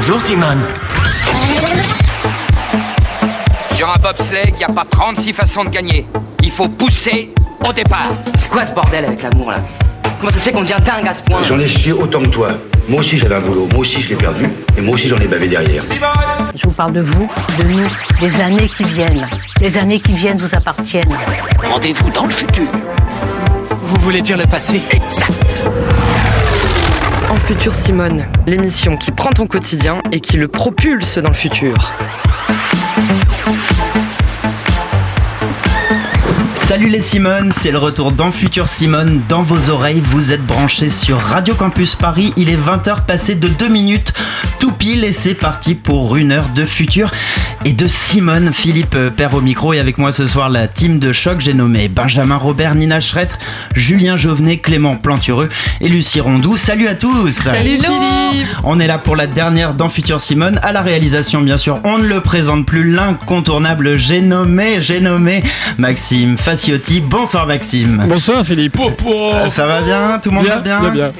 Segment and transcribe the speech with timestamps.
[0.00, 0.60] Bonjour Simone.
[3.74, 6.06] Sur un bobsleigh, il n'y a pas 36 façons de gagner.
[6.40, 7.32] Il faut pousser
[7.68, 8.06] au départ.
[8.36, 9.58] C'est quoi ce bordel avec l'amour là
[10.20, 12.28] Comment ça se fait qu'on devient dingue à ce point J'en ai chié autant que
[12.28, 12.50] toi.
[12.88, 15.26] Moi aussi j'avais un boulot, moi aussi je l'ai perdu, et moi aussi j'en ai
[15.26, 15.82] bavé derrière.
[16.54, 17.28] Je vous parle de vous,
[17.58, 17.88] de nous,
[18.20, 19.28] des années qui viennent.
[19.60, 21.18] Les années qui viennent vous appartiennent.
[21.68, 22.70] Rendez-vous dans le futur.
[23.82, 24.80] Vous voulez dire le passé?
[24.92, 25.32] Exact.
[27.30, 31.92] En Futur Simone, l'émission qui prend ton quotidien et qui le propulse dans le futur.
[36.54, 40.90] Salut les Simone, c'est le retour dans Futur Simone, dans vos oreilles, vous êtes branchés
[40.90, 44.12] sur Radio Campus Paris, il est 20h passé de 2 minutes,
[44.88, 47.10] pile et c'est parti pour une heure de futur
[47.66, 50.98] et de Simone, Philippe euh, Père au micro et avec moi ce soir la team
[50.98, 53.34] de choc, j'ai nommé Benjamin Robert, Nina Schretter,
[53.74, 55.50] Julien Jovenet, Clément Plantureux
[55.82, 56.56] et Lucie Rondou.
[56.56, 60.72] Salut à tous Salut Philippe On est là pour la dernière dans Futur Simone, à
[60.72, 65.42] la réalisation bien sûr, on ne le présente plus, l'incontournable, j'ai nommé, j'ai nommé
[65.76, 67.00] Maxime Faciotti.
[67.00, 68.06] Bonsoir Maxime.
[68.08, 68.78] Bonsoir Philippe.
[68.78, 70.18] Euh, Ça va bien?
[70.22, 70.80] Tout le monde va bien?
[70.80, 71.12] Bien, bien.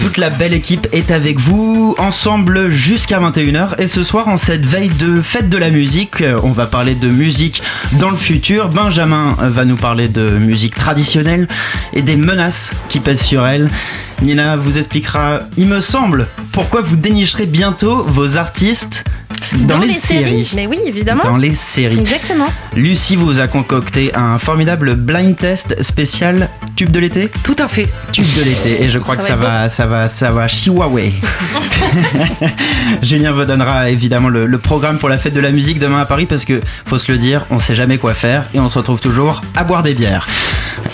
[0.00, 3.80] Toute la belle équipe est avec vous, ensemble jusqu'à 21h.
[3.80, 6.96] Et ce soir, en cette veille de fête de la musique, euh, on va parler
[6.96, 7.62] de musique
[7.92, 8.68] dans le futur.
[8.68, 11.46] Benjamin euh, va nous parler de musique traditionnelle
[11.92, 13.70] et des menaces qui pèsent sur elle.
[14.22, 19.04] Nina vous expliquera, il me semble, pourquoi vous dénicherez bientôt vos artistes
[19.54, 20.50] dans, les, séries.
[20.54, 21.24] Mais oui, évidemment.
[21.24, 21.98] Dans les séries.
[21.98, 22.48] Exactement.
[22.74, 27.88] Lucie vous a concocté un formidable blind test spécial tube de l'été Tout à fait.
[28.12, 30.48] tube de l'été et je crois Ça que ça va va, ça va, ça va
[30.48, 31.00] chihuahua.
[33.02, 36.04] Julien vous donnera évidemment le, le programme pour la fête de la musique demain à
[36.04, 38.78] Paris parce que faut se le dire, on sait jamais quoi faire et on se
[38.78, 40.26] retrouve toujours à boire des bières.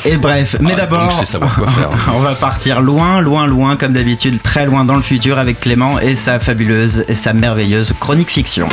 [0.04, 1.90] Et bref, mais Ah, d'abord, savoir quoi faire.
[2.14, 5.98] on va partir loin, loin, loin comme d'habitude, très loin dans le futur avec Clément
[5.98, 8.68] et sa fabuleuse et sa merveilleuse chronique fiction.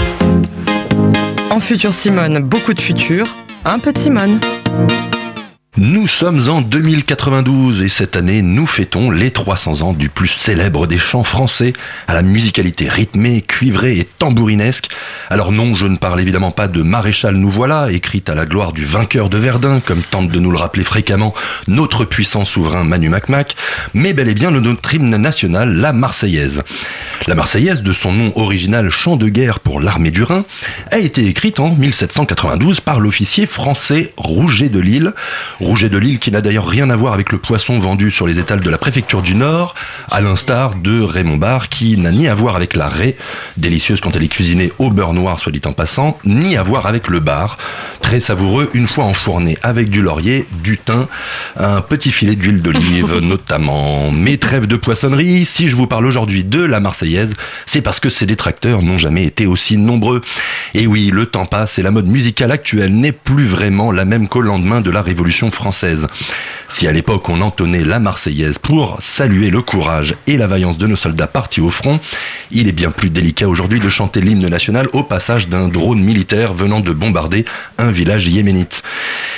[1.52, 3.26] En Futur Simone, beaucoup de futur,
[3.66, 4.40] un peu de Simone.
[5.82, 10.88] Nous sommes en 2092 et cette année, nous fêtons les 300 ans du plus célèbre
[10.88, 11.72] des chants français
[12.10, 14.90] à la musicalité rythmée, cuivrée et tambourinesque.
[15.30, 18.74] Alors non, je ne parle évidemment pas de Maréchal nous voilà, écrite à la gloire
[18.74, 21.34] du vainqueur de Verdun, comme tente de nous le rappeler fréquemment
[21.70, 23.56] notre puissant souverain Manu Macmac,
[23.94, 26.62] mais bel et bien de notre hymne national, la Marseillaise.
[27.26, 30.44] La Marseillaise, de son nom original Chant de guerre pour l'armée du Rhin,
[30.92, 35.14] a été écrite en 1792 par l'officier français Rouget de Lille.
[35.70, 38.40] Rouget de Lille qui n'a d'ailleurs rien à voir avec le poisson vendu sur les
[38.40, 39.76] étals de la préfecture du Nord,
[40.10, 43.16] à l'instar de Raymond Barre qui n'a ni à voir avec la raie,
[43.56, 46.88] délicieuse quand elle est cuisinée au beurre noir soit dit en passant, ni à voir
[46.88, 47.60] avec le bar,
[48.02, 51.06] très savoureux une fois enfourné avec du laurier, du thym,
[51.56, 54.10] un petit filet d'huile d'olive notamment.
[54.10, 57.36] Mais trêve de poissonnerie, si je vous parle aujourd'hui de la Marseillaise,
[57.68, 60.22] c'est parce que ses détracteurs n'ont jamais été aussi nombreux.
[60.74, 64.28] Et oui, le temps passe et la mode musicale actuelle n'est plus vraiment la même
[64.28, 66.08] qu'au lendemain de la Révolution française.
[66.68, 70.88] Si à l'époque on entonnait la Marseillaise pour saluer le courage et la vaillance de
[70.88, 72.00] nos soldats partis au front,
[72.52, 76.54] il est bien plus délicat aujourd'hui de chanter l'hymne national au passage d'un drone militaire
[76.54, 77.46] venant de bombarder
[77.78, 78.84] un village yéménite.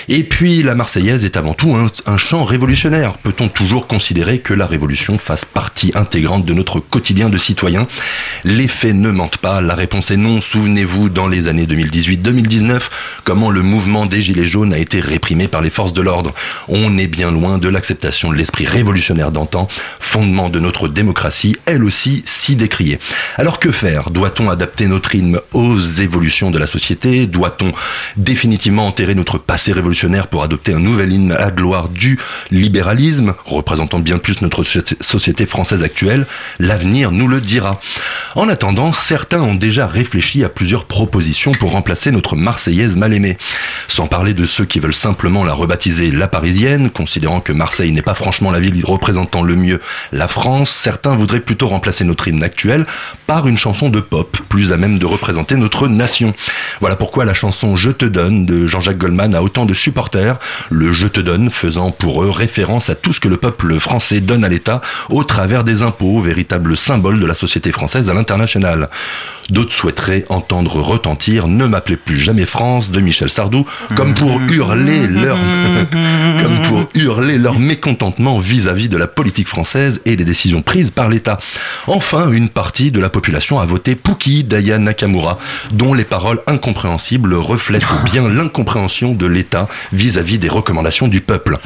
[0.09, 3.13] Et puis la Marseillaise est avant tout un, un chant révolutionnaire.
[3.17, 7.88] Peut-on toujours considérer que la révolution fasse partie intégrante de notre quotidien de citoyen
[8.44, 10.41] Les faits ne mentent pas, la réponse est non.
[10.41, 12.81] Souvenez-vous dans les années 2018-2019
[13.23, 16.34] comment le mouvement des Gilets jaunes a été réprimé par les forces de l'ordre.
[16.67, 19.67] On est bien loin de l'acceptation de l'esprit révolutionnaire d'antan,
[20.00, 23.00] fondement de notre démocratie, elle aussi si décriée.
[23.38, 24.09] Alors que faire?
[24.09, 27.28] Doit-on adapter notre hymne aux évolutions de la société?
[27.28, 27.73] Doit-on
[28.17, 32.19] définitivement enterrer notre passé révolutionnaire pour adopter un nouvel hymne à gloire du
[32.50, 36.25] libéralisme, représentant bien plus notre société française actuelle?
[36.59, 37.79] L'avenir nous le dira.
[38.35, 43.38] En attendant, certains ont déjà réfléchi à plusieurs propositions pour remplacer notre Marseillaise mal aimée.
[43.88, 48.02] Sans parler de ceux qui veulent simplement la rebaptiser la Parisienne, considérant que Marseille n'est
[48.02, 49.81] pas franchement la ville représentant le mieux
[50.12, 52.86] la France, certains voudraient plutôt remplacer notre hymne actuel
[53.27, 56.33] par une chanson de pop, plus à même de représenter notre nation.
[56.80, 60.38] Voilà pourquoi la chanson Je te donne de Jean-Jacques Goldman a autant de supporters,
[60.69, 64.21] le Je te donne faisant pour eux référence à tout ce que le peuple français
[64.21, 68.89] donne à l'État au travers des impôts, véritable symbole de la société française à l'international.
[69.50, 73.65] D'autres souhaiteraient entendre retentir Ne m'appelez plus jamais France de Michel Sardou,
[73.95, 75.38] comme pour hurler leur,
[76.42, 81.10] comme pour hurler leur mécontentement vis-à-vis de la politique française et les décisions prises par
[81.10, 81.39] l'État.
[81.88, 85.39] Enfin, une partie de la population a voté Puki d'Aya Nakamura,
[85.72, 91.57] dont les paroles incompréhensibles reflètent bien l'incompréhension de l'État vis-à-vis des recommandations du peuple.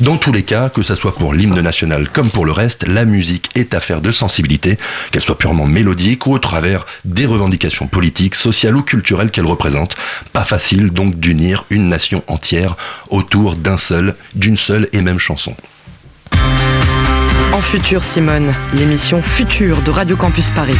[0.00, 3.04] Dans tous les cas, que ce soit pour l'hymne national comme pour le reste, la
[3.04, 4.78] musique est affaire de sensibilité,
[5.10, 9.96] qu'elle soit purement mélodique ou au travers des revendications politiques, sociales ou culturelles qu'elle représente.
[10.32, 12.76] Pas facile donc d'unir une nation entière
[13.10, 15.54] autour d'un seul, d'une seule et même chanson.
[17.52, 20.78] En futur, Simone, l'émission Future de Radio Campus Paris.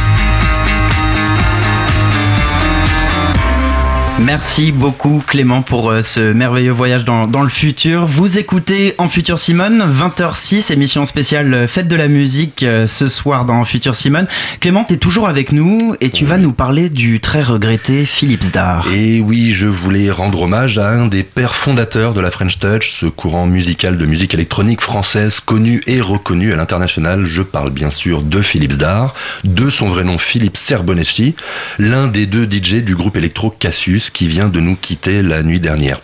[4.19, 8.05] Merci beaucoup Clément pour euh, ce merveilleux voyage dans, dans, le futur.
[8.05, 13.07] Vous écoutez En Futur Simone, 20h06, émission spéciale euh, Fête de la musique euh, ce
[13.07, 14.27] soir dans Futur Simone.
[14.59, 18.43] Clément, tu es toujours avec nous et tu vas nous parler du très regretté Philippe
[18.43, 18.85] Zdar.
[18.93, 22.91] Et oui, je voulais rendre hommage à un des pères fondateurs de la French Touch,
[22.91, 27.23] ce courant musical de musique électronique française connu et reconnu à l'international.
[27.23, 29.13] Je parle bien sûr de Philippe Zdar,
[29.45, 31.35] de son vrai nom Philippe Serbonecci,
[31.77, 35.59] l'un des deux DJ du groupe électro Cassius qui vient de nous quitter la nuit
[35.59, 35.99] dernière.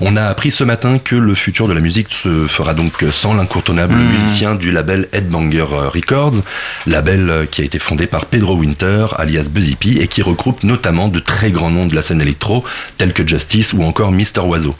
[0.00, 3.34] On a appris ce matin que le futur de la musique se fera donc sans
[3.34, 4.12] l'incontournable Mmh.
[4.12, 5.64] musicien du label Headbanger
[5.94, 6.34] Records,
[6.86, 11.08] label qui a été fondé par Pedro Winter, alias Buzzy P, et qui regroupe notamment
[11.08, 12.64] de très grands noms de la scène électro,
[12.96, 14.74] tels que Justice ou encore Mister Oiseau.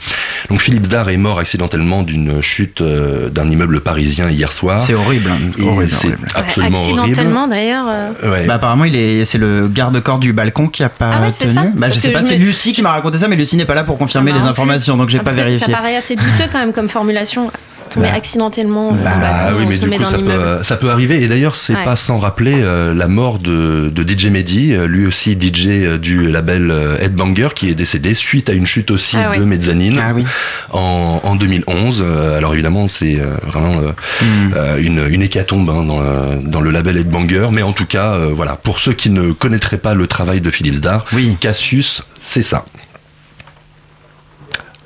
[0.49, 4.79] Donc Philippe Zdar est mort accidentellement d'une chute euh, d'un immeuble parisien hier soir.
[4.79, 5.63] C'est horrible, hein.
[5.63, 7.85] Horrible, c'est absolument Accidentellement d'ailleurs.
[7.89, 8.31] euh.
[8.31, 8.45] Ouais.
[8.45, 11.45] Bah, apparemment, il est, c'est le garde-corps du balcon qui a pas Ah ouais, c'est
[11.45, 11.53] tenu.
[11.55, 13.73] ça Bah, je sais pas, c'est me- Qui m'a raconté ça, mais Lucie n'est pas
[13.73, 15.59] là pour confirmer Ah, les informations, donc j'ai Ah, pas vérifié.
[15.65, 17.51] Ça paraît assez douteux quand même comme formulation.
[17.91, 18.13] Tomber Bah.
[18.15, 18.91] accidentellement.
[18.93, 21.21] Bah, oui, mais du coup, dans ça peut, ça peut arriver.
[21.21, 21.83] Et d'ailleurs, c'est Ouais.
[21.85, 25.97] pas sans rappeler euh, la mort de, de DJ Mehdi, euh, lui aussi DJ euh,
[25.97, 30.11] du label Headbanger, qui est décédé suite à une chute aussi Ah de Mezzanine Ah
[30.15, 30.25] oui.
[30.71, 32.01] en, en 2011.
[32.05, 33.91] Euh, alors évidemment, c'est vraiment euh,
[34.21, 34.79] Hmm.
[34.79, 37.47] une, une hécatombe hein, dans, le, dans le label Headbanger.
[37.51, 40.49] Mais en tout cas, euh, voilà, pour ceux qui ne connaîtraient pas le travail de
[40.51, 41.35] Philips Dar, Oui.
[41.39, 42.65] Cassius, c'est ça.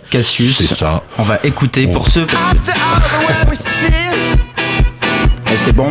[0.10, 0.58] Cassius.
[0.58, 1.04] C'est ça.
[1.18, 2.26] On va écouter pour ceux.
[2.26, 2.72] Parce que...
[5.52, 5.88] Eh, c'est bon.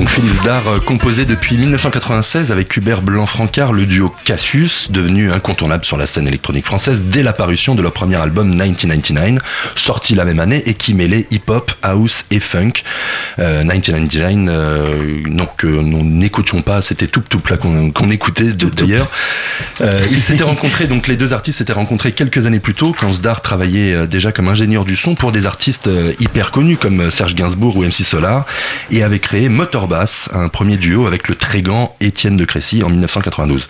[0.00, 5.84] Donc Philips Dar euh, composé depuis 1996 avec Hubert Blanc-Francard, le duo Cassius, devenu incontournable
[5.84, 9.42] sur la scène électronique française dès l'apparition de leur premier album 1999,
[9.74, 12.82] sorti la même année et qui mêlait hip-hop, house et funk.
[13.40, 18.74] Euh, 1999, euh, donc euh, nous n'écoutions pas, c'était tout tout là qu'on écoutait Toup
[18.74, 18.88] Toup.
[18.88, 19.10] d'ailleurs.
[19.82, 23.12] Euh, ils s'étaient rencontrés, donc les deux artistes s'étaient rencontrés quelques années plus tôt quand
[23.12, 27.76] Zdar travaillait déjà comme ingénieur du son pour des artistes hyper connus comme Serge Gainsbourg
[27.76, 28.46] ou MC Solar
[28.90, 29.50] et avait créé
[30.32, 33.66] Un premier duo avec le Trégan Étienne de Crécy en 1992.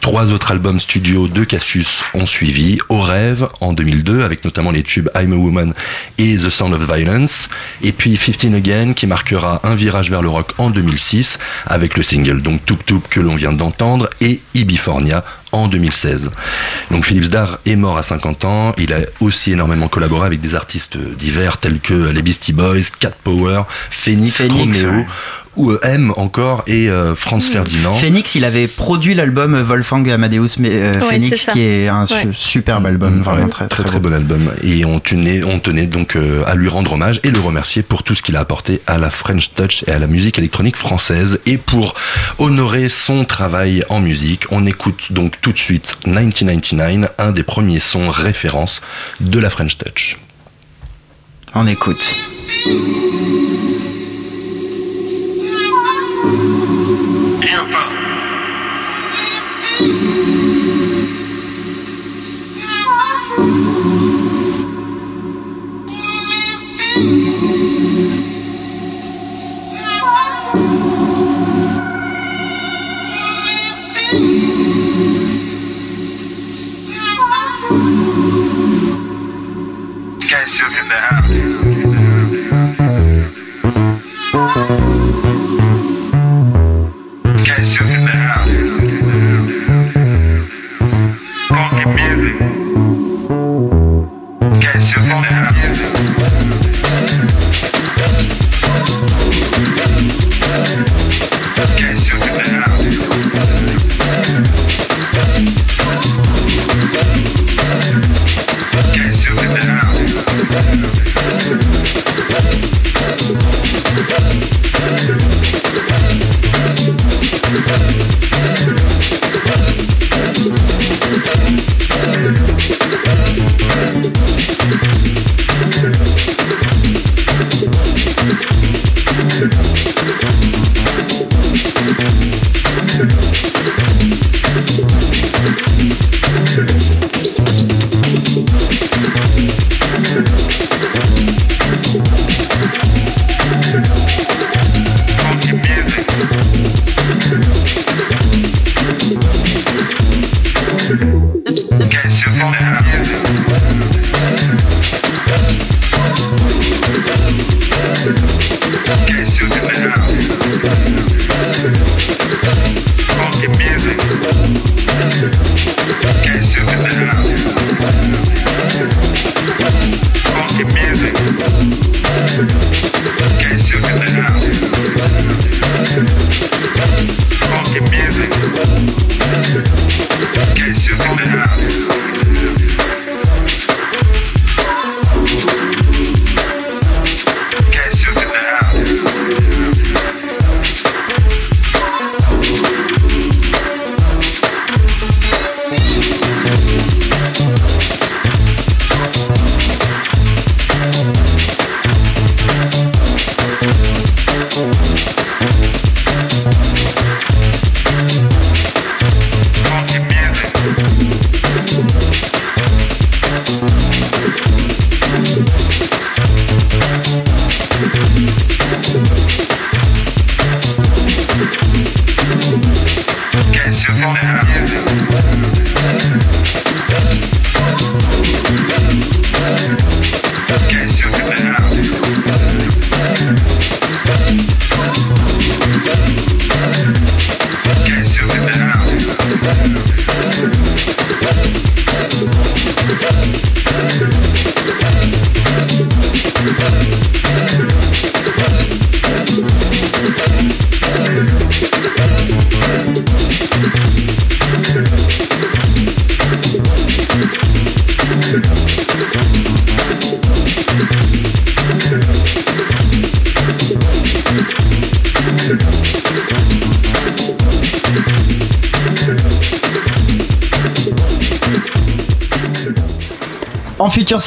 [0.00, 4.82] Trois autres albums studio de Cassius ont suivi, Au rêve en 2002 avec notamment les
[4.82, 5.74] tubes I'm a Woman
[6.18, 7.48] et The Sound of Violence
[7.82, 12.02] et puis 15 Again qui marquera un virage vers le rock en 2006 avec le
[12.02, 16.30] single donc Toup Toup que l'on vient d'entendre et Ibifornia en 2016.
[16.90, 20.54] Donc Philippe Zdar est mort à 50 ans, il a aussi énormément collaboré avec des
[20.54, 25.06] artistes divers tels que les Beastie Boys, Cat Power, Phoenix, Phoenix, ouais.
[25.60, 27.94] Ou euh, M encore et euh, Franz Ferdinand.
[27.94, 32.14] Phoenix, il avait produit l'album Wolfgang Amadeus mais, euh, Ouais, Phoenix, qui est un su-
[32.14, 32.28] Ouais.
[32.32, 35.86] superbe album, Mm, vraiment ouais, très très très bon album et on tenait, on tenait
[35.86, 38.80] donc euh, à lui rendre hommage et le remercier pour tout ce qu'il a apporté
[38.86, 41.94] à la French Touch et à la musique électronique française et pour
[42.38, 47.80] honorer son travail en musique on écoute donc tout de suite 1999 un des premiers
[47.80, 48.80] sons références
[49.20, 50.18] de la French Touch
[51.54, 51.98] On écoute.
[80.28, 81.40] Cassius in the house.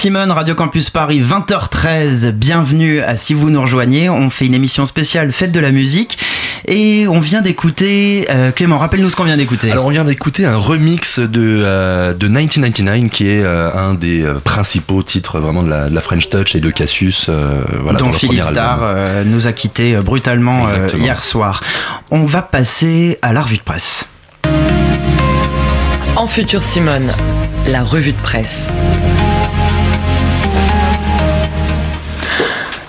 [0.04, 2.32] Simone, Radio Campus Paris, 20h13.
[2.32, 4.10] Bienvenue à Si vous nous rejoignez.
[4.10, 6.18] On fait une émission spéciale Fête de la musique.
[6.68, 8.28] Et on vient d'écouter.
[8.30, 9.72] euh, Clément, rappelle-nous ce qu'on vient d'écouter.
[9.72, 14.26] Alors on vient d'écouter un remix de, euh, de 1999 qui est euh, un des
[14.44, 17.28] principaux titres vraiment de la, de la French Touch et de Cassius.
[17.30, 21.62] euh, voilà, dont Philippe Starr euh, nous a quittés euh, brutalement euh, hier soir.
[22.12, 24.04] On va passer à la revue de presse.
[26.18, 27.10] En futur Simone,
[27.68, 28.68] la revue de presse.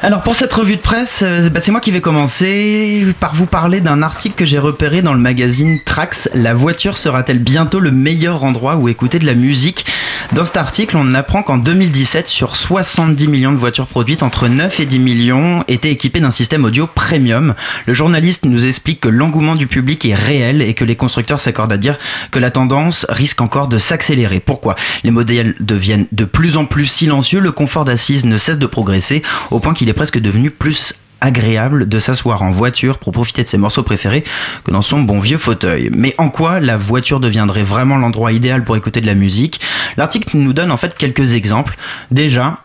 [0.04, 3.46] Alors pour cette revue de presse, euh, bah, c'est moi qui vais commencer par vous
[3.46, 6.28] parler d'un article que j'ai repéré dans le magazine Trax.
[6.34, 9.87] La voiture sera-t-elle bientôt le meilleur endroit où écouter de la musique?
[10.32, 14.80] Dans cet article, on apprend qu'en 2017, sur 70 millions de voitures produites, entre 9
[14.80, 17.54] et 10 millions étaient équipées d'un système audio premium.
[17.87, 21.73] Le journaliste nous explique que l'engouement du public est réel et que les constructeurs s'accordent
[21.73, 21.96] à dire
[22.30, 24.40] que la tendance risque encore de s'accélérer.
[24.40, 24.76] Pourquoi?
[25.02, 29.23] Les modèles deviennent de plus en plus silencieux, le confort d'assise ne cesse de progresser
[29.50, 33.49] au point qu'il est presque devenu plus agréable de s'asseoir en voiture pour profiter de
[33.49, 34.25] ses morceaux préférés
[34.65, 35.91] que dans son bon vieux fauteuil.
[35.97, 39.61] Mais en quoi la voiture deviendrait vraiment l'endroit idéal pour écouter de la musique?
[39.97, 41.77] L'article nous donne en fait quelques exemples.
[42.11, 42.59] Déjà,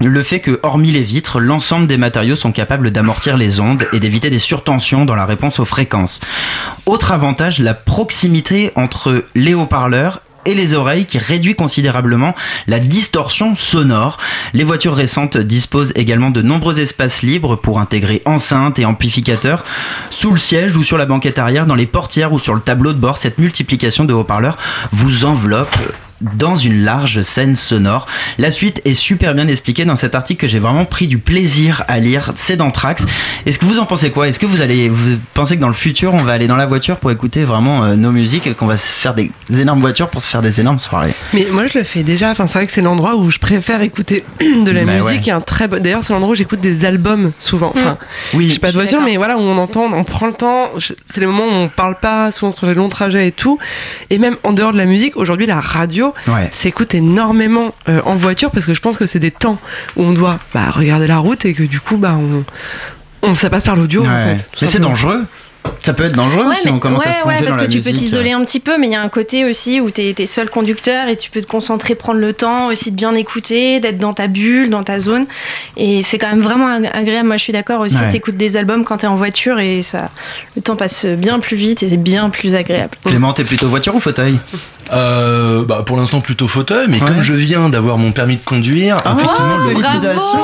[0.00, 4.00] le fait que, hormis les vitres, l'ensemble des matériaux sont capables d'amortir les ondes et
[4.00, 6.20] d'éviter des surtensions dans la réponse aux fréquences.
[6.84, 12.34] Autre avantage, la proximité entre les haut-parleurs et les oreilles qui réduit considérablement
[12.66, 14.18] la distorsion sonore.
[14.52, 19.64] Les voitures récentes disposent également de nombreux espaces libres pour intégrer enceintes et amplificateurs
[20.10, 22.92] sous le siège ou sur la banquette arrière, dans les portières ou sur le tableau
[22.92, 23.16] de bord.
[23.16, 24.56] Cette multiplication de haut-parleurs
[24.92, 25.76] vous enveloppe
[26.36, 28.06] dans une large scène sonore.
[28.38, 31.82] La suite est super bien expliquée dans cet article que j'ai vraiment pris du plaisir
[31.88, 32.32] à lire.
[32.36, 33.04] C'est dans Trax.
[33.46, 34.28] Est-ce que vous en pensez quoi?
[34.28, 36.66] Est-ce que vous allez, vous pensez que dans le futur, on va aller dans la
[36.66, 40.08] voiture pour écouter vraiment euh, nos musiques et qu'on va se faire des énormes voitures
[40.08, 41.14] pour se faire des énormes soirées?
[41.32, 43.82] Mais moi je le fais déjà, enfin c'est vrai que c'est l'endroit où je préfère
[43.82, 45.28] écouter de la Bah musique ouais.
[45.28, 45.80] et un très bon...
[45.80, 47.72] D'ailleurs c'est l'endroit où j'écoute des albums souvent.
[47.74, 47.98] Enfin,
[48.34, 48.50] Oui.
[48.50, 50.70] j'ai pas de Je suis voiture mais voilà où on entend, on prend le temps,
[50.78, 53.58] Je- c'est les moments où on parle pas souvent sur les longs trajets et tout.
[54.10, 56.48] Et même en dehors de la musique, aujourd'hui la radio Ouais.
[56.52, 59.58] s'écoute énormément euh, en voiture parce que je pense que c'est des temps
[59.96, 62.44] où on doit bah, regarder la route et que du coup bah on,
[63.28, 64.36] on ça passe par l'audio en Ouais.
[64.36, 64.48] fait.
[64.62, 65.24] Mais c'est dangereux.
[65.80, 67.50] Ça peut être dangereux Ouais, si mais- on commence à ouais, se ouais, plonger parce
[67.50, 67.92] dans que la tu musique.
[67.94, 70.26] peux t'isoler un petit peu, mais il y a un côté aussi où t'es es
[70.26, 73.96] seul conducteur et tu peux te concentrer, prendre le temps aussi de bien écouter, d'être
[73.96, 75.24] dans ta bulle, dans ta zone.
[75.78, 77.28] Et c'est quand même vraiment ag- agréable.
[77.28, 77.96] Moi, je suis d'accord aussi.
[77.96, 78.10] Ouais.
[78.10, 80.10] T'écoutes des albums quand t'es en voiture et ça,
[80.54, 82.90] le temps passe bien plus vite et c'est bien plus agréable.
[83.06, 84.38] Clément, t'es plutôt voiture ou fauteuil?
[84.94, 87.06] Euh, bah, pour l'instant plutôt fauteuil, mais Ouais.
[87.06, 90.38] comme je viens d'avoir mon permis de conduire, Ah, effectivement, le, félicitations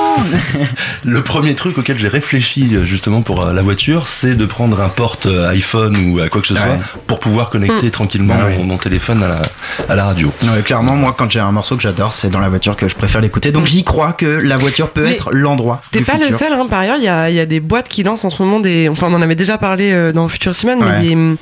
[1.05, 4.89] le premier truc auquel j'ai réfléchi justement pour euh, la voiture, c'est de prendre un
[4.89, 8.59] porte euh, iPhone ou à quoi que ce soit pour pouvoir connecter tranquillement Ah oui.
[8.59, 9.43] mon, mon téléphone à la,
[9.89, 10.33] à la radio.
[10.43, 12.95] Ouais, clairement, moi, quand j'ai un morceau que j'adore, c'est dans la voiture que je
[12.95, 13.53] préfère l'écouter.
[13.53, 16.67] Donc j'y crois que la voiture peut Mais être l'endroit T'es pas le seul, hein.
[16.69, 18.61] par ailleurs, il y a, il y a des boîtes qui lancent en ce moment
[18.61, 18.89] des.
[18.89, 20.87] Enfin, on en avait déjà parlé dans Future Simone, Ouais.
[21.03, 21.37] mais des,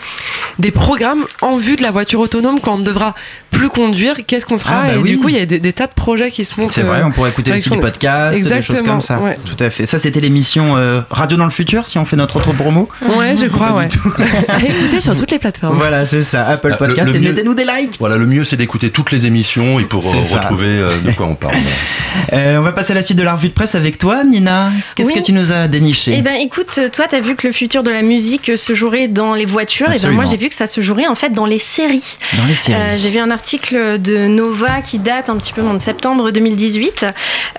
[0.58, 3.14] des programmes en vue de la voiture autonome quand on ne devra
[3.50, 4.14] plus conduire.
[4.26, 5.10] Qu'est-ce qu'on fera Ah, bah Et oui.
[5.12, 6.72] du coup, il y a des, des tas de projets qui se montent.
[6.72, 9.18] C'est vrai, euh, on pourrait écouter aussi son- du podcast, des choses Exactement, comme ça.
[9.18, 9.36] ouais.
[9.44, 9.86] Tout à fait.
[9.86, 12.88] Ça, c'était l'émission euh, Radio dans le futur, si on fait notre autre promo.
[13.16, 13.88] Ouais, je crois, ouais.
[14.68, 15.76] écouter sur toutes les plateformes.
[15.76, 16.46] Voilà, c'est ça.
[16.46, 17.08] Apple Ah, le- Podcast.
[17.10, 17.94] le et mieux- mettez-nous des likes.
[17.98, 21.26] Voilà, le mieux c'est d'écouter toutes les émissions et pour euh, retrouver euh, de quoi
[21.26, 21.54] on parle.
[22.32, 24.70] Euh, on va passer à la suite de la revue de presse avec toi, Nina.
[24.94, 25.14] Qu'est-ce Oui.
[25.14, 27.90] que tu nous as déniché Eh ben, écoute, toi, t'as vu que le futur de
[27.90, 29.86] la musique se jouerait dans les voitures.
[29.86, 30.22] Et ben, Absolument.
[30.22, 32.18] moi, j'ai vu que ça se jouerait en fait dans les séries.
[32.36, 32.77] Dans les séries.
[32.78, 37.06] Euh, J'ai vu un article de Nova qui date un petit peu de septembre 2018,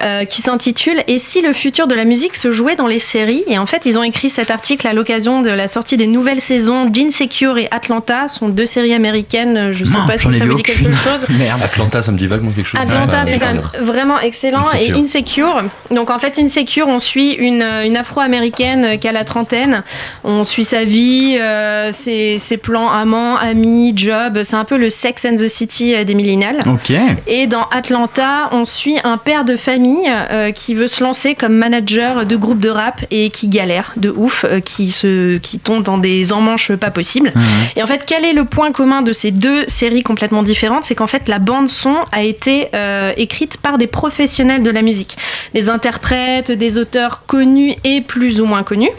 [0.01, 3.43] euh, qui s'intitule Et si le futur de la musique se jouait dans les séries?
[3.47, 6.41] Et en fait, ils ont écrit cet article à l'occasion de la sortie des nouvelles
[6.41, 9.71] saisons d'Insecure et Atlanta, sont deux séries américaines.
[9.73, 11.25] Je sais Non, pas si ça vous dit quelque chose.
[11.37, 11.61] Merde.
[11.63, 12.79] Atlanta, ça me dit vaguement quelque chose.
[12.79, 14.61] Atlanta, c'est quand même vraiment excellent.
[14.61, 14.95] Insecure.
[14.95, 19.83] Et Insecure, donc en fait, Insecure, on suit une, une afro-américaine qui a la trentaine.
[20.23, 24.41] On suit sa vie, euh, ses, ses plans amants, amis, job.
[24.43, 26.59] C'est un peu le Sex and the City euh, des millénials.
[26.67, 26.93] Ok.
[27.25, 31.53] Et dans Atlanta, on suit un père de famille euh, qui veut se lancer comme
[31.53, 35.83] manager de groupe de rap et qui galère de ouf, euh, qui, se, qui tombe
[35.83, 37.31] dans des emmanches pas possibles.
[37.33, 37.43] Mhm.
[37.75, 40.85] Et en fait, quel est le point commun de ces deux séries complètement différentes?
[40.85, 44.83] C'est qu'en fait, la bande son a été euh, écrite par des professionnels de la
[44.83, 45.17] musique,
[45.55, 48.91] des interprètes, des auteurs connus et plus ou moins connus.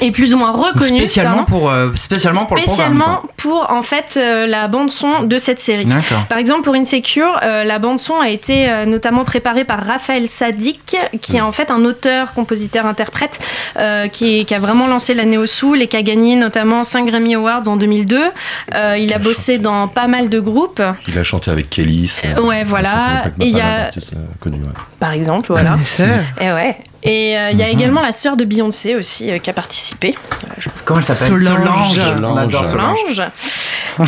[0.00, 0.96] Et plus ou moins Donc, reconnus.
[0.98, 2.86] spécialement pour, euh, spécialement pour le programme.
[2.94, 5.84] Spécialement pour en fait euh, la bande son de cette série.
[5.84, 6.26] D'accord.
[6.28, 10.26] Par exemple pour Insecure, euh, la bande son a été euh, notamment préparée par Raphaël
[10.28, 13.38] Sadik, qui est en fait un auteur, compositeur, interprète,
[13.78, 17.06] euh, qui, qui a vraiment lancé la néo soul et qui a gagné notamment 5
[17.06, 18.20] Grammy Awards en 2002.
[18.74, 22.10] Euh, il a bossé dans pas mal de groupes, Il a chanté avec Kelly.
[22.42, 23.24] ouais, voilà.
[23.40, 23.90] Et il y a-
[24.40, 24.68] connus, ouais.
[24.98, 25.76] par exemple, voilà.
[26.40, 26.76] Et ouais.
[27.02, 27.60] Et euh, il Mhm.
[27.60, 30.14] y a également la sœur de Beyoncé aussi euh, qui a participé.
[30.84, 31.98] Comment elle s'appelle Solange.
[32.16, 32.64] Solange.
[32.64, 33.22] Solange.
[34.00, 34.04] Euh,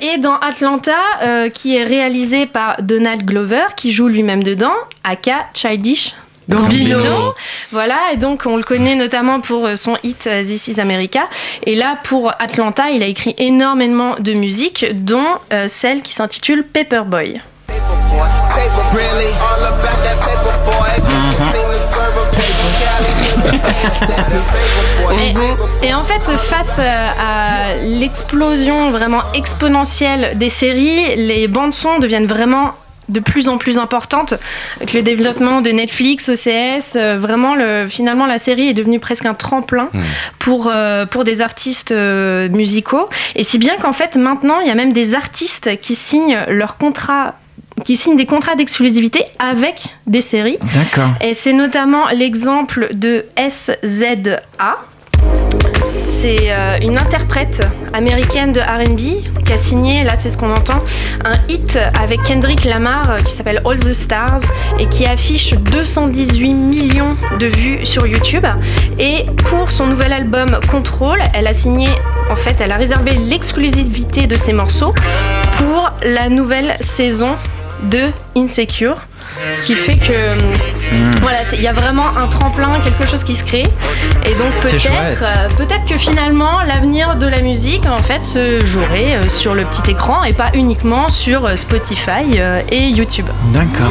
[0.00, 5.46] et dans Atlanta, euh, qui est réalisé par Donald Glover, qui joue lui-même dedans, aka
[5.54, 6.14] Childish
[6.48, 6.98] Gambino.
[7.72, 11.20] Voilà, et donc on le connaît notamment pour son hit This is America.
[11.64, 16.64] Et là, pour Atlanta, il a écrit énormément de musique, dont euh, celle qui s'intitule
[16.64, 17.40] Paperboy.
[25.82, 31.98] Et, et en fait, face euh, à l'explosion vraiment exponentielle des séries, les bandes son
[31.98, 32.72] deviennent vraiment
[33.10, 34.32] de plus en plus importantes
[34.76, 36.96] avec le développement de Netflix, OCS.
[36.96, 40.00] euh, vraiment, le, finalement, la série est devenue presque un tremplin Hmm.
[40.38, 43.08] pour, euh, pour des artistes musicaux.
[43.36, 46.78] Et si bien qu'en fait, maintenant, il y a même des artistes qui signent leur
[46.78, 47.34] contrat
[47.84, 50.58] qui signent des contrats d'exclusivité avec des séries.
[50.74, 51.10] D'accord.
[51.20, 54.40] Et c'est notamment l'exemple de SZA.
[55.82, 60.82] C'est euh, une interprète américaine de RB qui a signé, là c'est ce qu'on entend,
[61.24, 64.40] un hit avec Kendrick Lamar euh, qui s'appelle All the Stars
[64.78, 68.46] et qui affiche 218 millions de vues sur YouTube.
[68.98, 71.88] Et pour son nouvel album Control, elle a signé,
[72.30, 74.94] en fait, elle a réservé l'exclusivité de ses morceaux
[75.58, 77.36] pour la nouvelle saison
[77.84, 78.96] de Insecure.
[79.56, 80.34] Ce qui fait que
[80.92, 81.10] Hmm.
[81.22, 83.66] voilà, il y a vraiment un tremplin, quelque chose qui se crée.
[84.24, 89.16] Et donc peut-être, euh, peut-être que finalement l'avenir de la musique en fait se jouerait
[89.16, 93.26] euh, sur le petit écran et pas uniquement sur euh, Spotify euh, et YouTube.
[93.52, 93.90] D'accord.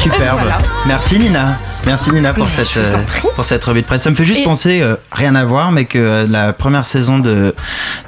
[0.00, 0.38] Superbe.
[0.40, 0.58] voilà.
[0.86, 1.58] Merci Nina.
[1.86, 2.96] Merci Nina pour cette, euh,
[3.34, 4.02] pour cette revue de presse.
[4.02, 6.86] Ça me fait juste Et- penser, euh, rien à voir, mais que euh, la première
[6.86, 7.54] saison de.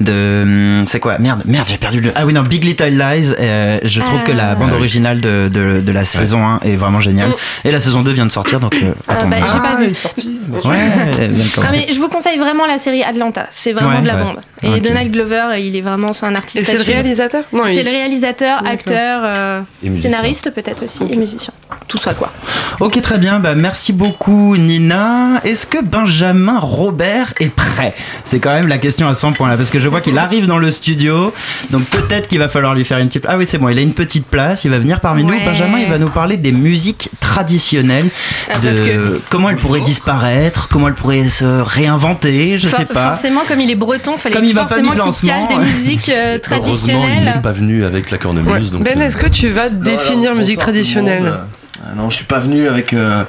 [0.00, 1.18] de hum, c'est quoi?
[1.18, 2.12] Merde, merde, j'ai perdu le.
[2.14, 3.32] Ah oui, non, Big Little Lies.
[3.40, 4.54] euh, je trouve que la Ah.
[4.54, 7.30] bande Ah originale de, de, de la saison 1 est vraiment géniale.
[7.30, 7.68] Mm.
[7.68, 8.74] Et la saison 2 vient de sortir, donc.
[8.74, 9.90] euh, Euh, attends, bah, j'ai pas vu.
[9.90, 10.66] est.
[10.66, 10.76] Ouais,
[11.20, 11.86] elle Non, commencer.
[11.88, 13.46] mais je vous conseille vraiment la série Atlanta.
[13.50, 14.02] C'est vraiment Ouais.
[14.02, 14.22] de la Ouais.
[14.22, 14.76] bombe.
[14.76, 14.80] Et.
[14.80, 16.66] Donald Glover, il est vraiment c'est un artiste.
[16.66, 19.60] c'est le réalisateur Non, C'est il- le réalisateur, acteur, euh,
[19.96, 21.54] scénariste peut-être aussi et musicien.
[21.88, 22.30] Tout ça quoi.
[22.80, 23.38] Ok, très bien.
[23.40, 25.40] Bah, merci beaucoup, Nina.
[25.44, 27.94] Est-ce que Benjamin Robert est prêt?
[28.24, 30.46] C'est quand même la question à 100 points là, parce que je vois qu'il arrive
[30.46, 31.32] dans le studio.
[31.70, 33.24] Donc peut-être qu'il va falloir lui faire une petite.
[33.28, 34.64] Ah oui, c'est bon, il a une petite place.
[34.64, 35.32] Il va venir parmi nous.
[35.44, 38.08] Benjamin, il va nous parler des musiques traditionnelles,
[38.50, 42.58] Ah, de parce que- comment elles pourraient disparaître, comment elles pourraient se réinventer.
[42.58, 43.08] Je For- sais pas.
[43.14, 46.08] Forcément, comme il est breton, fallait Comme il va pas forcément qu'il cale des musiques
[46.08, 47.24] euh, Heureusement, il traditionnelles.
[47.36, 48.52] n'est pas venu avec la cornemuse.
[48.52, 48.70] Ouais.
[48.70, 51.32] donc, Ben, euh, est-ce que tu vas définir musique traditionnelle?
[51.96, 53.24] Non, je suis pas venu avec euh,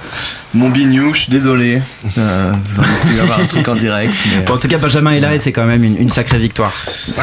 [0.53, 1.81] mon bignou, je suis désolé.
[2.17, 4.13] Euh, vous auriez pu avoir un truc en direct.
[4.31, 6.37] Mais, Bon, en tout cas, Benjamin est là et c'est quand même une, une sacrée
[6.37, 6.71] victoire.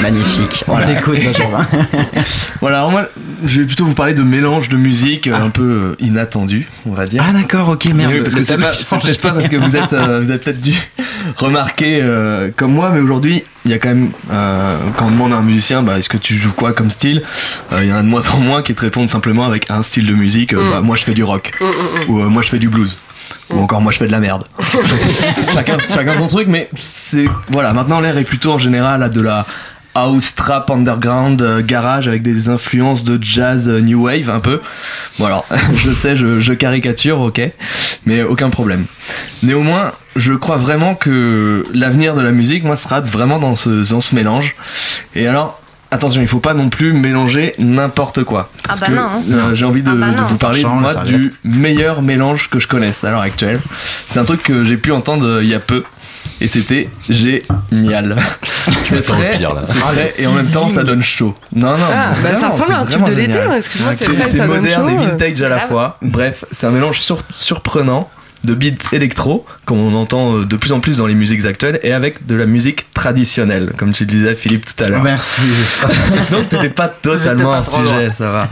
[0.00, 0.64] Magnifique.
[0.66, 0.86] On Voilà.
[0.86, 1.66] t'écoute, Benjamin.
[2.60, 3.08] Voilà, moi,
[3.44, 6.92] je vais plutôt vous parler de mélange de musique euh, un peu euh, inattendu, on
[6.92, 7.24] va dire.
[7.26, 8.12] Ah d'accord, ok, merde.
[8.12, 10.38] Oui, parce que Le c'est tableau pas, ça parce que vous êtes, euh, vous avez
[10.38, 10.74] peut-être dû
[11.36, 15.32] remarquer euh, comme moi, mais aujourd'hui, il y a quand même, euh, quand on demande
[15.32, 17.22] à un musicien, bah, est-ce que tu joues quoi comme style
[17.72, 19.82] Euh, Il y en a de moins en moins qui te répondent simplement avec un
[19.82, 20.54] style de musique.
[20.54, 20.70] Mm.
[20.70, 22.96] bah, moi, je fais du rock, Mm, mm, ou euh, moi, je fais du blues.
[23.50, 24.44] Ou encore moi je fais de la merde.
[25.52, 27.72] chacun, chacun son truc, mais c'est voilà.
[27.72, 29.44] Maintenant l'air est plutôt en général à de la
[29.94, 34.60] house trap underground euh, garage avec des influences de jazz euh, new wave un peu.
[35.18, 37.40] Bon alors, je sais, je, je caricature, ok,
[38.06, 38.86] mais aucun problème.
[39.42, 44.00] Néanmoins, je crois vraiment que l'avenir de la musique, moi, sera vraiment dans ce, dans
[44.00, 44.54] ce mélange.
[45.14, 48.50] Et alors, attention, il faut pas non plus mélanger n'importe quoi.
[48.58, 49.22] Ah Parce bah que non, hein.
[49.30, 52.58] euh, j'ai envie de, Ah bah de vous parler Change, moi du meilleur mélange que
[52.60, 53.60] je connaisse à l'heure actuelle.
[54.08, 55.84] C'est un truc que j'ai pu entendre euh, il y a peu.
[56.40, 58.16] Et c'était génial.
[58.88, 59.62] C'est frais, pire, là.
[59.66, 61.34] c'est frais et en même temps ça donne chaud.
[61.54, 64.90] Non, non, Ah, bah, ça ressemble c'est à un truc de l'été, excuse-moi, c'est moderne
[64.90, 65.98] et vintage à la fois.
[66.02, 68.10] Bref, c'est un mélange sur- surprenant
[68.44, 71.78] de beats électro, comme on entend euh, de plus en plus dans les musiques actuelles,
[71.82, 75.02] et avec de la musique traditionnelle, comme tu le disais Philippe tout à l'heure.
[75.02, 75.42] Merci.
[76.30, 78.12] Donc t'étais pas totalement trop sujet, loin.
[78.12, 78.48] ça va.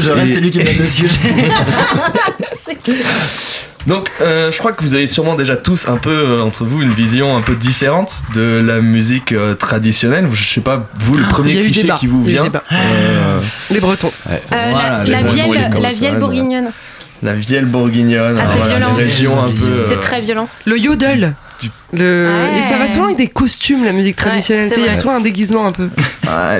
[0.00, 1.18] Je rêve, Et- c'est lui qui mène le sujet.
[3.86, 6.82] Donc, euh, je crois que vous avez sûrement déjà tous un peu euh, entre vous
[6.82, 10.28] une vision un peu différente de la musique euh, traditionnelle.
[10.32, 12.44] Je sais pas, vous, le y premier cliché qui vous vient.
[12.72, 13.40] euh,
[13.70, 14.12] Les Bretons.
[14.50, 16.72] Voilà, la, les la vielle, la bourguignonne.
[17.22, 18.94] la vielle bourguignonne, Ah, c'est voilà, violent.
[18.98, 19.64] les régions un peu.
[19.64, 20.48] euh, C'est très violent.
[20.66, 21.34] Le yodel.
[21.92, 22.28] Le...
[22.28, 22.58] Ouais.
[22.58, 24.70] Et ça va souvent avec des costumes, la musique traditionnelle.
[24.76, 25.88] Il y a souvent un déguisement un peu.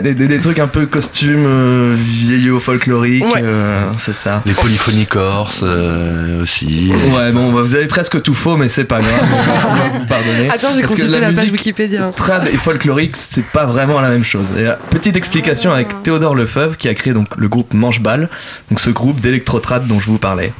[0.02, 3.40] des, des- des trucs un peu costumes euh, vieillots folkloriques, Ouais.
[3.42, 4.42] euh, c'est ça.
[4.46, 6.92] Les polyphonies corses euh, aussi.
[7.14, 9.74] Ouais, bon, bah, vous avez presque tout faux, mais c'est pas grave, on va, on
[9.92, 10.50] va vous pardonner.
[10.50, 12.12] Attends, j'ai consulté la, page musique Wikipédia.
[12.16, 14.48] trad et folklorique, c'est pas vraiment la même chose.
[14.56, 18.28] Et, euh, petite explication avec Théodore Lefeuve qui a créé donc le groupe Manche-Balle,
[18.70, 20.52] donc ce groupe d'électro-trad dont je vous parlais.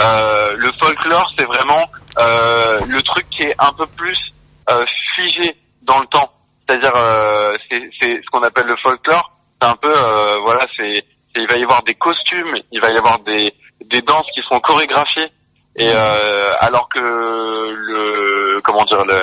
[0.00, 1.86] Euh, le folklore, c'est vraiment
[2.18, 4.18] le truc qui est un peu plus
[4.70, 6.30] euh, figé dans le temps.
[6.66, 9.32] C'est-à-dire, euh, c'est ce qu'on appelle le folklore.
[9.60, 12.98] C'est un peu, euh, voilà, c'est il va y avoir des costumes, il va y
[12.98, 13.52] avoir des
[13.86, 15.30] des danses qui sont chorégraphiées.
[15.76, 19.16] Et euh, alors que le comment dire le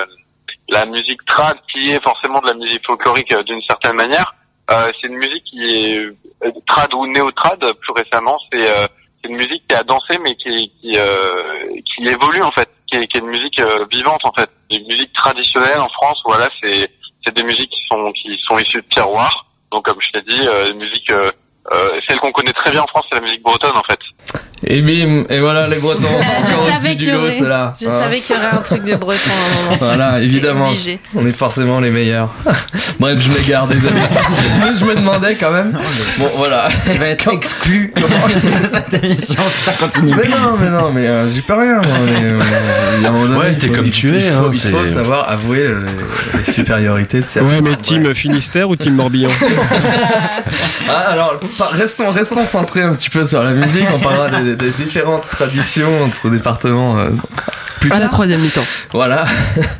[0.68, 4.34] la musique trad qui est forcément de la musique folklorique euh, d'une certaine manière,
[4.70, 8.86] euh, c'est une musique qui est euh, trad ou néo-trad plus récemment, c'est euh,
[9.22, 12.98] c'est une musique qui a dansé mais qui qui, euh, qui évolue en fait, qui
[12.98, 14.50] est, qui est une musique euh, vivante en fait.
[14.70, 16.90] Une musique traditionnelle en France, voilà, c'est
[17.24, 19.46] c'est des musiques qui sont qui sont issues de terroir.
[19.72, 21.30] Donc comme je t'ai dit, euh, musique euh,
[21.72, 24.00] euh, celle qu'on connaît très bien en France, c'est la musique bretonne en fait.
[24.66, 26.00] Et bim, et voilà les Bretons.
[26.02, 27.32] Je savais qu'il du y lot, aurait,
[27.78, 29.76] savais qu'il y aurait un truc de breton à un moment.
[29.80, 30.66] Voilà, évidemment.
[30.68, 30.98] obligé.
[31.14, 32.28] On est forcément les meilleurs.
[33.00, 33.94] Bref, je m'égare, désolé.
[34.60, 35.78] Mais je me demandais quand même.
[36.18, 36.68] Bon, voilà.
[36.92, 40.14] Tu vas être exclu de cette émission si ça continue.
[40.14, 41.76] Mais non, mais non, mais euh, j'y peux rien.
[41.76, 42.42] Moi, mais, euh,
[42.96, 44.70] il y a un moment donné, Ouais, t'es comme tu es, Il faut, hein, il
[44.70, 45.86] faut savoir avouer euh,
[46.36, 47.48] les supériorités de certains.
[47.48, 49.30] Ouais, mais team Finistère ou team Morbihan
[50.88, 51.40] Ah, alors,
[51.72, 53.86] restons, restons centrés un petit peu sur la musique.
[53.94, 56.98] On parlera des, des différentes traditions entre départements.
[56.98, 57.10] euh,
[57.80, 58.64] plus À la troisième mi-temps.
[58.92, 59.24] Voilà.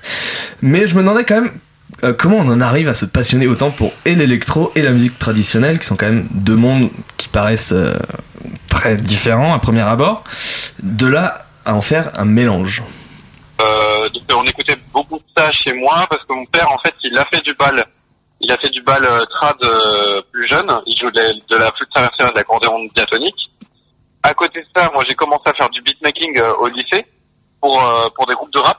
[0.62, 1.52] Mais je me demandais quand même
[2.04, 5.18] euh, comment on en arrive à se passionner autant pour et l'électro et la musique
[5.18, 7.94] traditionnelle, qui sont quand même deux mondes qui paraissent euh,
[8.68, 10.24] très différents à premier abord.
[10.82, 12.82] De là à en faire un mélange.
[13.60, 16.94] Euh, donc, on écoutait beaucoup de ça chez moi parce que mon père, en fait,
[17.04, 17.76] il a fait du bal.
[18.40, 19.02] Il a fait du bal
[19.38, 20.66] trad euh, plus jeune.
[20.86, 23.49] Il joue de, de la flûte traversière et de l'accordéon diatonique.
[24.22, 27.06] À côté de ça, moi, j'ai commencé à faire du beatmaking euh, au lycée
[27.60, 28.76] pour euh, pour des groupes de rap.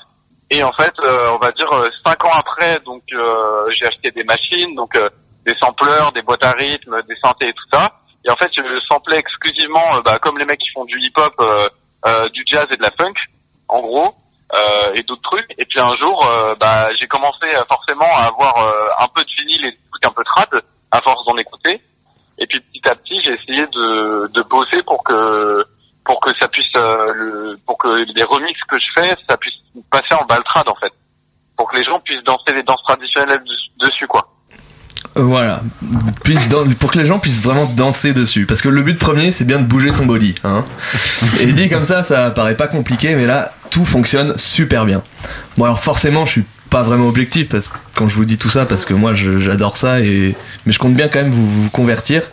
[0.51, 4.11] Et en fait, euh, on va dire euh, cinq ans après, donc euh, j'ai acheté
[4.11, 4.93] des machines, donc
[5.45, 7.87] des sampleurs, des boîtes à rythme, des synthés et tout ça.
[8.25, 11.33] Et en fait, je samplais exclusivement, bah, comme les mecs qui font du hip-hop,
[12.33, 13.15] du jazz et de la funk,
[13.67, 14.13] en gros
[14.93, 15.49] et d'autres trucs.
[15.57, 18.53] Et puis un jour, bah, j'ai commencé forcément à avoir
[18.99, 20.49] un peu de vinyle et des trucs un peu trad,
[20.91, 21.81] à force d'en écouter.
[22.41, 25.63] Et puis petit à petit, j'ai essayé de, de bosser pour que
[26.03, 29.53] pour que ça puisse euh, le, pour que les remixes que je fais, ça puisse
[29.91, 30.91] passer en baltrad en fait,
[31.55, 34.27] pour que les gens puissent danser les danses traditionnelles des- dessus quoi.
[35.17, 35.61] Euh, Voilà,
[36.23, 36.43] Puisse
[36.79, 38.45] pour que les gens puissent vraiment danser dessus.
[38.47, 40.33] Parce que le but premier, c'est bien de bouger son body.
[40.43, 40.65] Hein.
[41.39, 45.03] Et dit comme ça, ça paraît pas compliqué, mais là, tout fonctionne super bien.
[45.57, 48.49] Bon, alors forcément, je suis pas vraiment objectif parce que quand je vous dis tout
[48.49, 51.69] ça, parce que moi, j'adore ça, et mais je compte bien quand même vous, vous
[51.69, 52.23] convertir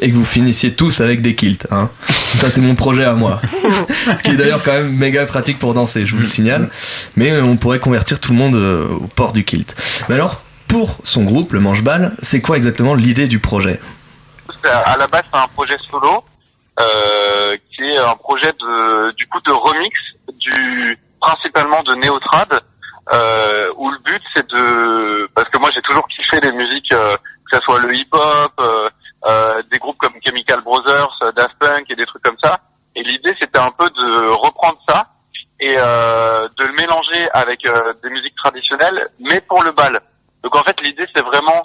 [0.00, 1.68] et que vous finissiez tous avec des kilts.
[1.70, 1.88] Hein.
[2.08, 3.40] Ça, c'est mon projet à moi.
[4.16, 6.70] Ce qui est d'ailleurs quand même méga pratique pour danser, je vous le signale.
[7.14, 9.76] Mais euh, on pourrait convertir tout le monde euh, au port du kilt.
[10.08, 13.78] Mais alors, pour son groupe, le Manche-Balle, c'est quoi exactement l'idée du projet?
[14.64, 16.24] C'est- À la base, c'est un projet solo
[16.80, 19.92] euh, qui est un projet de du coup de remix
[20.40, 22.48] du principalement de néotrad
[23.12, 27.16] euh, où le but c'est de parce que moi j'ai toujours kiffé les musiques euh,
[27.50, 28.88] que ce soit le hip-hop, euh,
[29.26, 32.58] euh, des groupes comme Chemical Brothers, euh, Daft Punk et des trucs comme ça.
[32.96, 35.06] Et l'idée c'était un peu de reprendre ça
[35.60, 37.60] et euh, de le mélanger avec
[38.02, 39.92] des musiques traditionnelles, mais pour le bal.
[40.42, 41.62] Donc en fait l'idée c'est vraiment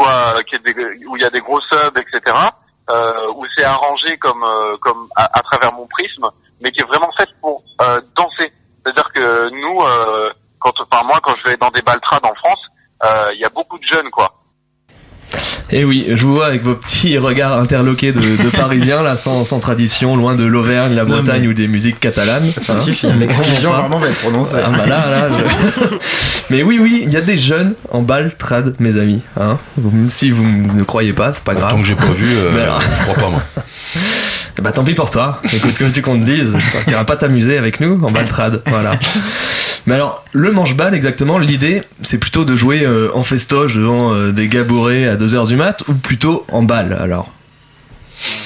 [0.00, 2.38] euh, qui est des- où il y a des gros subs, etc.
[3.36, 4.44] Où c'est arrangé comme
[4.82, 6.26] comme à, à travers mon prisme,
[6.60, 7.62] mais qui est vraiment fait pour
[8.16, 8.52] danser.
[8.84, 12.60] C'est-à-dire que nous, euh, quand, enfin moi, quand je vais dans des baltrades en France,
[13.04, 14.34] euh, il y a beaucoup de jeunes, quoi.
[15.70, 19.16] Et Eh oui, je vous vois avec vos petits regards interloqués de, de Parisiens, là,
[19.16, 22.52] sans, sans tradition, loin de l'Auvergne, la Bretagne mais- ou des musiques catalanes.
[22.62, 22.76] Ça hein.
[22.76, 24.58] suffit, On l'exclusion vraiment va être prononcée.
[24.64, 25.96] Ah, bah là, là, je-
[26.50, 29.22] Mais oui, oui, il y a des jeunes en balle trad, mes amis.
[29.40, 29.58] Hein.
[29.78, 31.70] Même si vous ne croyez pas, c'est pas grave.
[31.70, 33.42] Tant que j'ai pas vu, euh, Mais alors- je crois pas moi.
[34.56, 35.40] Eh Bah tant pis pour toi.
[35.52, 38.62] Écoute, que tu qu'on te dise, tu iras pas t'amuser avec nous en baltrade.
[38.66, 38.92] Voilà.
[39.86, 44.32] Mais alors, le manche-balle, exactement, l'idée, c'est plutôt de jouer euh, en festoche devant euh,
[44.32, 47.28] des gars bourrés à 2h du mat ou plutôt en balle, alors?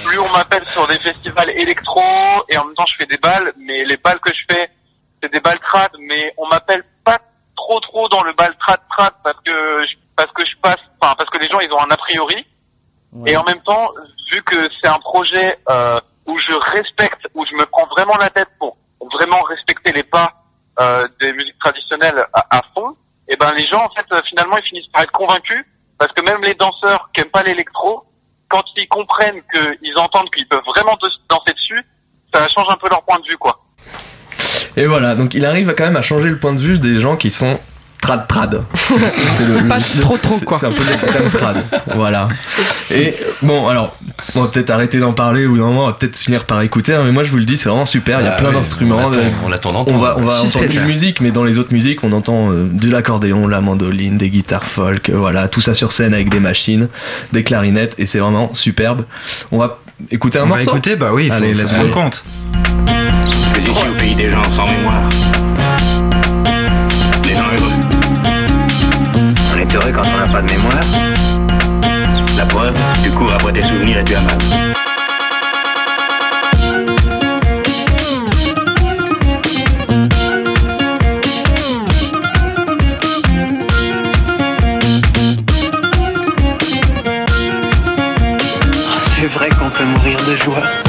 [0.05, 2.01] Plus on m'appelle sur des festivals électro
[2.49, 4.69] et en même temps je fais des balles, mais les balles que je fais,
[5.23, 7.19] c'est des balles trad, mais on m'appelle pas
[7.55, 9.53] trop trop dans le bal trad trad parce que
[9.87, 12.47] je, parce que je passe, enfin parce que les gens ils ont un a priori
[13.27, 13.91] et en même temps
[14.33, 18.29] vu que c'est un projet euh, où je respecte, où je me prends vraiment la
[18.29, 18.77] tête pour
[19.13, 20.29] vraiment respecter les pas
[20.81, 22.97] euh, des musiques traditionnelles à, fond,
[23.29, 25.65] et ben les gens en fait euh, finalement ils finissent par être convaincus
[25.99, 28.05] parce que même les danseurs qui aiment pas l'électro,
[28.49, 30.97] quand ils comprennent qu'ils entendent qu'ils peuvent vraiment
[31.29, 31.85] danser dessus,
[32.33, 33.61] ça change un peu leur point de vue quoi.
[34.77, 37.17] Et voilà, donc il arrive quand même à changer le point de vue des gens
[37.17, 37.59] qui sont
[38.01, 38.63] trad trad.
[38.77, 38.95] C'est
[39.47, 40.59] le- Pas le- trop, trop, c'est- quoi.
[40.59, 41.57] C'est un peu l'extrême trad.
[41.95, 42.29] Voilà.
[42.91, 43.97] Et bon, alors,
[44.35, 47.03] on va peut-être arrêter d'en parler ou moment, on va peut-être finir par écouter, hein,
[47.05, 48.21] mais moi je vous le dis, c'est vraiment super.
[48.21, 48.97] Il y a Ah plein oui, d'instruments.
[49.45, 51.73] on l'attend- de- on On va, on va entendre une musique, mais dans les autres
[51.73, 55.75] musiques, on entend euh, de l'accordéon, la mandoline, des guitares folk, euh, voilà, tout ça
[55.75, 56.89] sur scène avec des machines,
[57.33, 59.05] des clarinettes, et c'est vraiment superbe.
[59.53, 59.79] On va
[60.11, 60.71] écouter un On va morceau?
[60.71, 62.25] écouter, bah oui, il faut, Allez, faut let's se rendre compte.
[63.53, 65.09] Que d'ici au pays des gens sans mémoire.
[69.71, 70.81] Quand on n'a pas de mémoire.
[72.39, 74.39] La preuve, tu cours après tes souvenirs et tu as mal.
[89.21, 90.88] C'est vrai qu'on peut mourir de joie.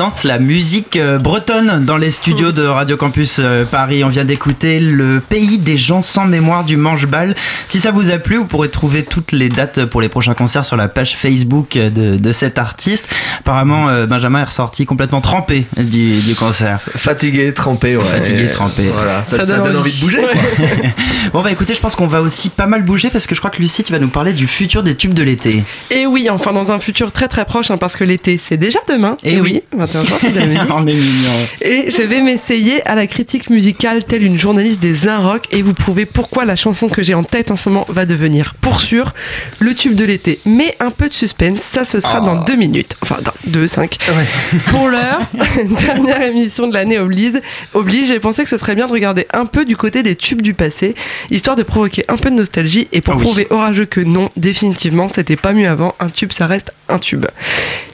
[0.00, 4.02] Danse la musique euh, bretonne dans les studios de Radio Campus euh, Paris.
[4.02, 7.34] On vient d'écouter le pays des gens sans mémoire du Manche-Bal.
[7.68, 10.64] Si ça vous a plu, vous pourrez trouver toutes les dates pour les prochains concerts
[10.64, 13.04] sur la page Facebook de, de cet artiste.
[13.40, 16.80] Apparemment, euh, Benjamin est ressorti complètement trempé du, du concert.
[16.96, 18.02] Fatigué, trempé, ouais.
[18.02, 18.84] Fatigué, trempé.
[18.94, 20.16] Voilà, ça, ça donne envie de bouger.
[20.22, 20.30] quoi.
[21.34, 23.50] Bon bah écoutez, je pense qu'on va aussi pas mal bouger parce que je crois
[23.50, 25.62] que Lucie, tu vas nous parler du futur des tubes de l'été.
[25.90, 28.80] Et oui, enfin dans un futur très très proche, hein, parce que l'été c'est déjà
[28.88, 29.16] demain.
[29.22, 29.62] Eh Et oui.
[29.92, 30.62] 21 juin, fête de la musique.
[30.74, 31.48] On est mignon.
[31.62, 35.74] Et je vais m'essayer à la critique musicale telle une journaliste des Inrock et vous
[35.74, 39.14] prouver pourquoi la chanson que j'ai en tête en ce moment va devenir, pour sûr,
[39.58, 40.40] le tube de l'été.
[40.44, 42.96] Mais un peu de suspense, ça ce sera dans deux minutes.
[43.02, 43.98] Enfin, dans deux, cinq.
[44.68, 45.20] Pour l'heure,
[45.78, 47.40] dernière émission de l'année oblige,
[47.74, 50.42] oblige, j'ai pensé que ce serait bien de regarder un peu du côté des tubes
[50.42, 50.94] du passé,
[51.30, 53.24] histoire de provoquer un peu de nostalgie et pour Ah oui.
[53.24, 55.94] prouver orageux que non, définitivement, c'était pas mieux avant.
[56.00, 57.26] Un tube, ça reste un tube.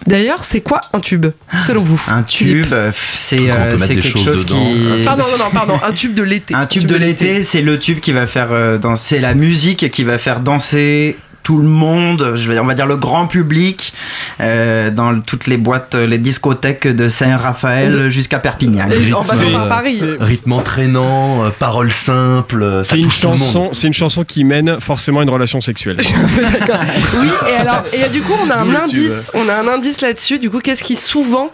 [0.06, 1.26] D'ailleurs, c'est quoi un tube,
[1.66, 4.56] selon vous Un tube, euh, c'est euh, quelque chose dedans.
[4.56, 5.02] qui.
[5.04, 6.54] Pardon, non, non, pardon, un tube de l'été.
[6.54, 10.04] Un tube, de l'été, c'est le tube qui va faire euh, danser la musique, qui
[10.04, 13.92] va faire danser tout le monde, je vais, on va dire le grand public,
[14.40, 18.88] euh, dans toutes les boîtes, les discothèques de Saint-Raphaël jusqu'à Perpignan.
[18.90, 19.96] Et en passant C'est- par Paris.
[20.00, 22.60] c'est- Rythme entraînant, euh, paroles simples.
[22.64, 25.98] euh, C'est une chanson, c'est une chanson qui mène forcément à une relation sexuelle.
[27.20, 30.40] Oui, et alors, et du coup, on a un indice, on a un indice là-dessus.
[30.40, 31.50] Du coup, qu'est-ce qui souvent,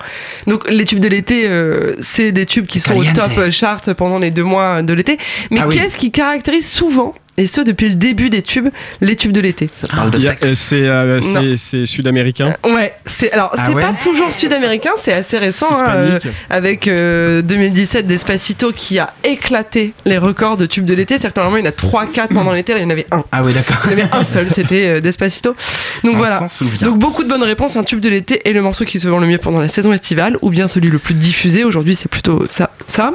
[0.46, 3.18] donc les tubes de l'été, euh, c'est des tubes qui sont Caliente.
[3.18, 5.18] au top chart pendant les deux mois de l'été.
[5.50, 5.74] Mais Ah oui.
[5.76, 8.68] qu'est-ce qui caractérise souvent, et ce depuis le début des tubes,
[9.00, 10.44] les tubes de l'été Ça parle de Il y a- sexe.
[10.46, 12.54] euh, C'est euh, c'est- c'est sud-américain?
[12.64, 13.82] Ouais, c'est alors Ah c'est ouais?
[13.82, 16.18] pas toujours sud-américain, c'est assez récent hein, euh,
[16.50, 21.14] avec euh, 2017 Despacito qui a éclaté les records de tubes de l'été.
[21.14, 22.90] C'est-à-dire que normalement il y en a 3 4 pendant l'été, là il y en
[22.90, 23.22] avait un.
[23.32, 23.76] Ah oui, d'accord.
[23.86, 25.54] Il y en avait un seul, c'était euh, Despacito.
[26.04, 26.46] Donc On voilà.
[26.82, 29.18] Donc beaucoup de bonnes réponses, un tube de l'été est le morceau qui se vend
[29.18, 32.44] le mieux pendant la saison estivale, ou bien celui le plus diffusé, aujourd'hui c'est plutôt
[32.50, 33.14] ça, ça.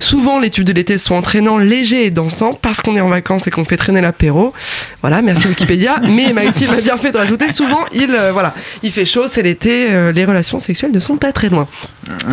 [0.00, 3.46] Souvent les tubes de l'été sont entraînants, légers et dansants, parce qu'on est en vacances
[3.46, 4.52] et qu'on fait traîner l'apéro.
[5.00, 5.96] Voilà, merci Wikipédia.
[6.08, 9.42] Mais Maxime a bien fait de rajouter, souvent il, euh, voilà, il fait chaud, c'est
[9.42, 11.66] l'été, euh, les relations sexuelles ne sont pas très loin.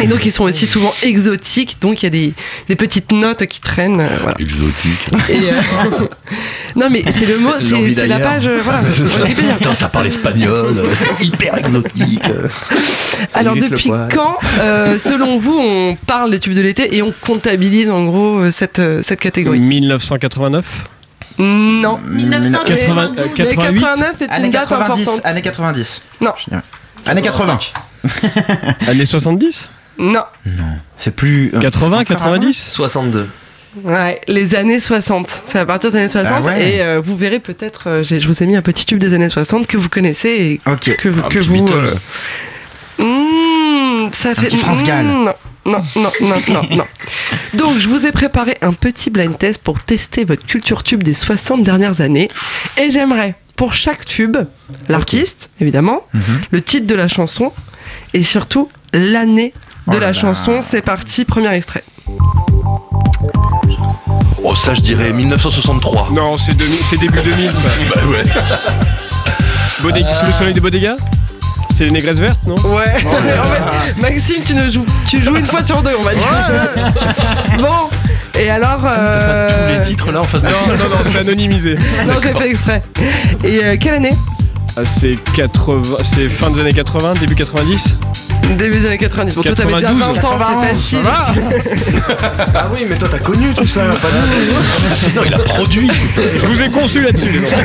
[0.01, 2.33] Et donc ils sont aussi souvent exotiques, donc il y a des,
[2.67, 4.01] des petites notes qui traînent.
[4.01, 4.35] euh, voilà.
[4.39, 4.99] Exotique.
[5.29, 6.05] Euh,
[6.75, 7.51] non mais c'est le mot,
[7.95, 8.81] c'est la page, euh, voilà.
[9.23, 9.55] Wikipédia.
[9.55, 12.21] Putain, ça parle espagnol, c'est hyper exotique.
[13.33, 17.89] Alors depuis quand, euh, selon vous, on parle des tubes de l'été et on comptabilise
[17.89, 20.65] en gros euh, cette, euh, cette catégorie 1989.
[21.39, 21.97] Non.
[21.97, 23.79] 80, euh, Mais 88.
[23.81, 25.25] 89 est une date 90, importante.
[25.25, 26.01] années 90.
[26.21, 26.31] Non.
[27.05, 27.59] Années 80.
[28.87, 30.23] Années 70 Non.
[30.97, 31.51] C'est plus.
[31.55, 33.27] euh, 80, 90 62.
[33.83, 35.43] Ouais, les années 60.
[35.45, 36.75] C'est à partir des années 60 Ah ouais.
[36.75, 39.13] et euh, vous verrez peut-être, euh, j'ai- je vous ai mis un petit tube des
[39.13, 40.95] années 60 que vous connaissez et Ok.
[40.97, 41.65] que, vous- Un que vous...
[41.69, 41.87] Euh,
[42.99, 44.47] mmh, ça fait...
[44.47, 45.05] petit France mmh, Gall.
[45.05, 45.33] Non,
[45.65, 46.85] non, non, non, non, non.
[47.53, 51.13] Donc je vous ai préparé un petit blind test pour tester votre culture tube des
[51.13, 52.29] 60 dernières années
[52.77, 54.37] et j'aimerais pour chaque tube,
[54.89, 56.21] l'artiste évidemment, Mhm.
[56.51, 57.51] le titre de la chanson
[58.13, 59.53] et surtout l'année
[59.87, 60.13] de Oh la là.
[60.13, 60.59] chanson.
[60.61, 61.83] C'est parti, premier extrait.
[64.43, 66.09] Oh, ça, je dirais 1963.
[66.11, 67.63] Non, c'est 2000 c'est début 2000 ça.
[67.95, 68.23] Bah ouais.
[69.83, 70.97] Bodega- Sous le soleil des bodegas
[71.81, 72.83] C'est les négresses vertes, non Ouais.
[73.07, 76.27] En fait, Maxime, tu ne joues, tu joues une fois sur deux, on va dire.
[77.57, 77.89] bon.
[78.39, 78.81] Et alors.
[78.85, 81.73] euh, Tous les titres là en face de Non, non, non, c'est anonymisé.
[82.07, 82.83] Non, j'ai fait exprès.
[83.43, 84.15] Et euh, quelle année?
[84.77, 87.97] Ah, c'est 80, c'est fin des années 80, début 90
[88.57, 89.35] Début des années 90.
[89.35, 90.99] Bon, toi, t'avais déjà 92, 20 ans, c'est facile.
[92.53, 93.81] Ah oui, mais toi t'as connu tout ça.
[93.81, 95.15] Pas de...
[95.15, 96.21] Non, il a produit tout ça.
[96.37, 97.45] Je vous ai conçu là-dessus, les gens.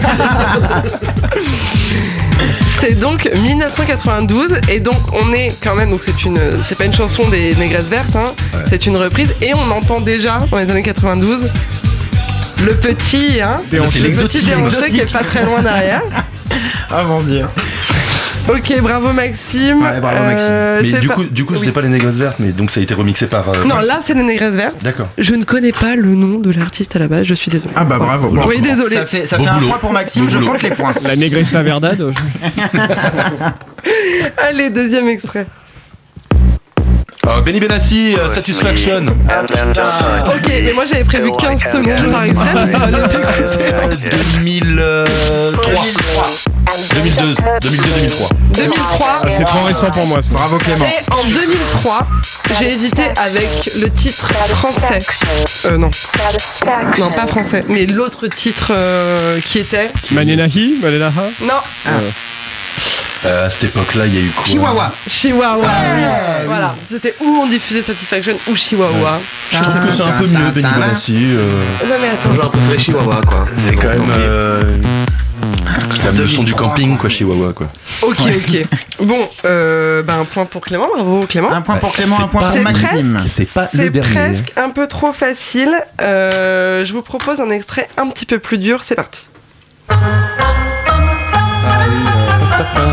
[2.81, 6.93] C'est donc 1992 et donc on est quand même donc c'est une c'est pas une
[6.93, 8.35] chanson des Négresses Vertes hein,
[8.67, 11.51] c'est une reprise et on entend déjà dans les années 92
[12.65, 16.03] le petit hein le petit déhanché qui est pas très loin derrière.
[16.91, 17.47] Ah mon dieu.
[18.49, 19.83] Ok bravo Maxime.
[19.83, 20.49] Ouais, bravo, Maxime.
[20.53, 21.61] Euh, Mais du pas- coup, du coup, Oui.
[21.61, 23.49] c'était pas les négresses vertes, mais donc ça a été remixé par.
[23.49, 24.77] euh, Non là c'est les Négresses Vertes.
[24.83, 25.09] D'accord.
[25.19, 27.73] Je ne connais pas le nom de l'artiste à la base, je suis désolée.
[27.75, 28.29] Ah bah bravo.
[28.29, 28.95] Bon, Oui désolé.
[28.95, 29.67] Ça fait, ça fait un boulot.
[29.69, 30.53] point pour Maxime, je boulot.
[30.53, 30.95] compte les points.
[31.03, 32.01] La négresse Verdade.
[34.39, 35.47] Allez deuxième extrait.
[37.27, 39.07] Euh, Benny Benassi, euh, Satisfaction.
[40.27, 42.23] Ok mais moi j'avais prévu 15 secondes par.
[44.79, 46.31] Euh, 2003.
[46.95, 48.29] 2002, 2002, 2003.
[48.55, 49.21] 2003.
[49.23, 50.33] Ah, c'est trop récent pour moi, ça.
[50.33, 50.85] Bravo Clément.
[50.85, 52.07] Et en 2003,
[52.59, 54.99] j'ai hésité avec le titre français.
[55.65, 55.91] Euh, non.
[56.99, 59.91] Non, pas français, mais l'autre titre euh, qui était.
[60.11, 61.55] Manenahi Manenaha Non.
[61.87, 61.91] Euh,
[63.25, 64.93] Euh, à cette époque-là, il y a eu quoi Chihuahua.
[65.09, 65.67] Chihuahua.
[65.69, 66.03] Ah, oui.
[66.03, 66.45] oui.
[66.47, 69.19] Voilà, c'était où on diffusait Satisfaction ou Chihuahua.
[69.51, 71.17] Je trouve que c'est un peu mieux, Benny Benassi.
[71.17, 72.35] euh, Non mais attends.
[72.35, 73.45] Genre préféré Chihuahua quoi.
[73.59, 74.11] C'est quand même.
[74.11, 74.63] euh,
[76.29, 77.69] son du camping, quoi, Chihuahua, quoi.
[78.03, 78.67] Ok, ok.
[79.07, 81.51] Bon, euh, bah, un point pour Clément, bravo Clément.
[81.53, 83.21] Un point pour Clément, c'est un point pour Maxime.
[83.29, 84.15] C'est pas le C'est dernier.
[84.15, 85.75] presque un peu trop facile.
[86.01, 88.83] Euh, je vous propose un extrait un petit peu plus dur.
[88.85, 89.29] C'est parti.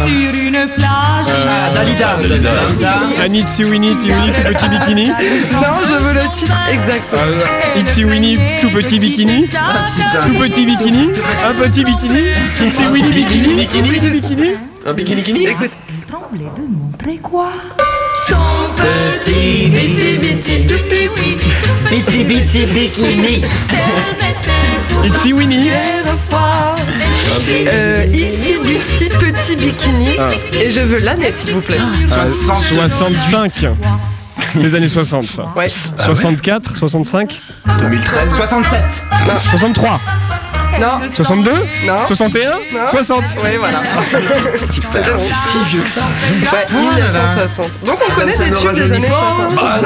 [0.03, 1.34] Sur une plage.
[1.49, 2.18] Ah, Dalida.
[2.22, 3.24] Dalida.
[3.26, 4.11] I need see Winnie, tout
[4.43, 5.07] petit bikini.
[5.07, 7.14] Non, je veux le titre exact.
[7.14, 9.47] Euh, Itsy Winnie, tout petit bikini.
[9.47, 11.09] Tout petit bikini.
[11.47, 12.32] Un petit bikini.
[12.66, 13.68] Itsy Winnie, bikini.
[13.68, 14.51] Tout petit bikini.
[14.86, 15.72] Un bikini bikini Écoute.
[16.07, 17.51] Tremblait de montrer quoi?
[18.76, 21.38] Petit, Biti, biti, tout petit.
[21.89, 23.43] Biti biti bikini.
[25.05, 25.72] Itsy Winnie.
[27.49, 30.15] Euh, Itsy Bitsy Petit Bikini.
[30.19, 30.27] Ah.
[30.61, 31.77] Et je veux l'année, s'il vous plaît.
[32.11, 33.67] Euh, 65.
[34.55, 35.53] C'est les années 60, ça.
[35.55, 35.67] Ouais.
[35.69, 37.41] 64, 65,
[37.79, 38.35] 2013.
[38.35, 38.83] 67.
[39.49, 39.99] 63,
[40.79, 41.01] Non.
[41.13, 41.51] 62,
[41.85, 42.07] Non.
[42.07, 42.57] 61, Non.
[42.89, 43.23] 60.
[43.43, 43.81] Ouais, voilà.
[44.69, 44.79] C'est si
[45.69, 46.01] vieux que ça.
[46.01, 47.67] Ouais, 1960.
[47.85, 49.35] Donc on connaît les tubes des années pas.
[49.51, 49.55] 60.
[49.55, 49.81] Bah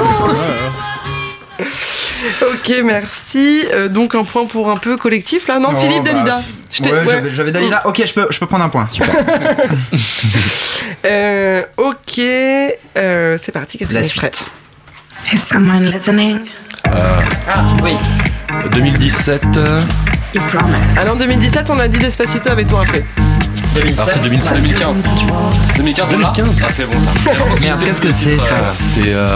[2.42, 3.64] Ok, merci.
[3.74, 5.60] Euh, donc un point pour un peu collectif là.
[5.60, 6.40] Non, Oh, Philippe bah, Dalida.
[6.72, 7.24] Je t'ai- Ouais, ouais.
[7.30, 7.86] j'avais- Dalida.
[7.86, 8.88] Ok, je peux, je peux prendre un point.
[8.88, 9.10] Super.
[11.06, 13.80] Euh, ok, euh, c'est parti.
[13.92, 14.32] La extrait.
[15.32, 16.40] Is someone listening?
[16.86, 17.92] Ah, oui.
[18.72, 19.42] 2017.
[19.58, 19.82] euh,
[20.34, 20.76] You promise.
[20.98, 23.04] Alors en 2017, on a dit Despacito avec toi après.
[24.00, 24.54] Ah, c'est 2016.
[24.54, 25.04] 2015.
[25.78, 26.62] 2015 déjà 2015.
[26.64, 27.12] Ah c'est bon ça.
[27.62, 29.02] Merde, qu'est-ce que c'est ça C'est.
[29.14, 29.28] Euh...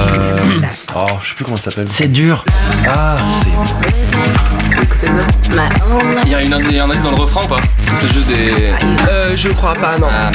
[0.95, 1.87] Oh, je sais plus comment ça s'appelle.
[1.91, 2.43] C'est dur.
[2.87, 3.49] Ah, c'est.
[6.25, 7.61] Il y a une indi- un indice dans le refrain ou pas
[7.99, 8.53] C'est juste des.
[9.09, 10.07] Euh, je crois pas, non.
[10.09, 10.31] Ah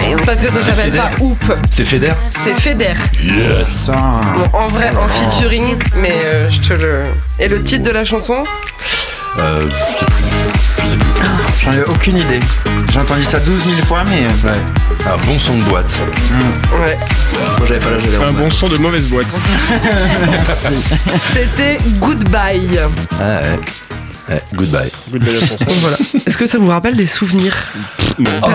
[0.00, 0.20] merde.
[0.26, 2.10] Parce que ça s'appelle pas Hoop, C'est Feder
[2.44, 2.92] c'est Feder.
[3.22, 7.02] Yes Bon, en vrai, en featuring, mais euh, je te le.
[7.38, 8.42] Et le titre de la chanson
[9.38, 9.58] Euh.
[9.60, 9.66] Je
[9.98, 10.45] sais plus.
[11.66, 12.40] J'en ai aucune idée.
[12.92, 14.22] J'ai entendu ça 12 000 fois, mais.
[14.24, 15.12] euh, Ouais.
[15.12, 15.92] Un bon son de boîte.
[16.80, 16.96] Ouais.
[17.58, 19.26] Moi j'avais pas l'âge Un bon son de mauvaise boîte.
[21.32, 22.78] C'était Goodbye.
[23.20, 23.58] Ah ouais.
[24.28, 24.90] Ouais, goodbye.
[25.12, 25.64] La chanson.
[25.66, 25.96] Donc voilà.
[26.26, 27.54] Est-ce que ça vous rappelle des souvenirs?
[28.18, 28.30] Non.
[28.42, 28.48] Oh,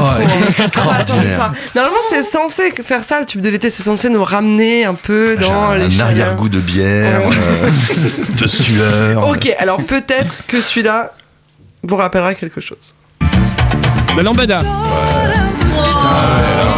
[0.59, 1.37] extraordinaire.
[1.39, 1.51] ça.
[1.75, 5.37] Normalement, c'est censé faire ça, le tube de l'été, c'est censé nous ramener un peu
[5.37, 7.35] dans un, les un arrière-goût de bière, Ouais.
[7.37, 7.69] euh,
[8.37, 9.27] de sueur.
[9.29, 11.13] Ok, alors peut-être que celui-là
[11.83, 12.93] vous rappellera quelque chose.
[14.17, 14.61] La lambada.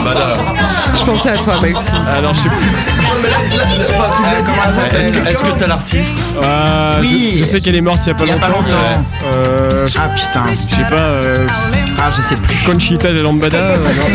[0.04, 0.34] Bah là,
[0.94, 2.06] Je pensais à toi, Maxime.
[2.12, 2.58] Alors, je sais plus.
[4.46, 6.18] comment elle s'appelle Est-ce que est-ce que t'as l'artiste?
[6.42, 7.34] Ah, Oui.
[7.36, 8.76] je, je sais qu'elle est morte il y a pas Il y a pas longtemps.
[9.22, 10.44] mais, Euh, Ah putain.
[10.52, 10.96] je sais pas.
[10.96, 11.48] Euh,
[11.98, 12.56] Ah, je sais plus.
[12.66, 13.58] Conchita de Lambada.
[13.58, 14.08] euh, non.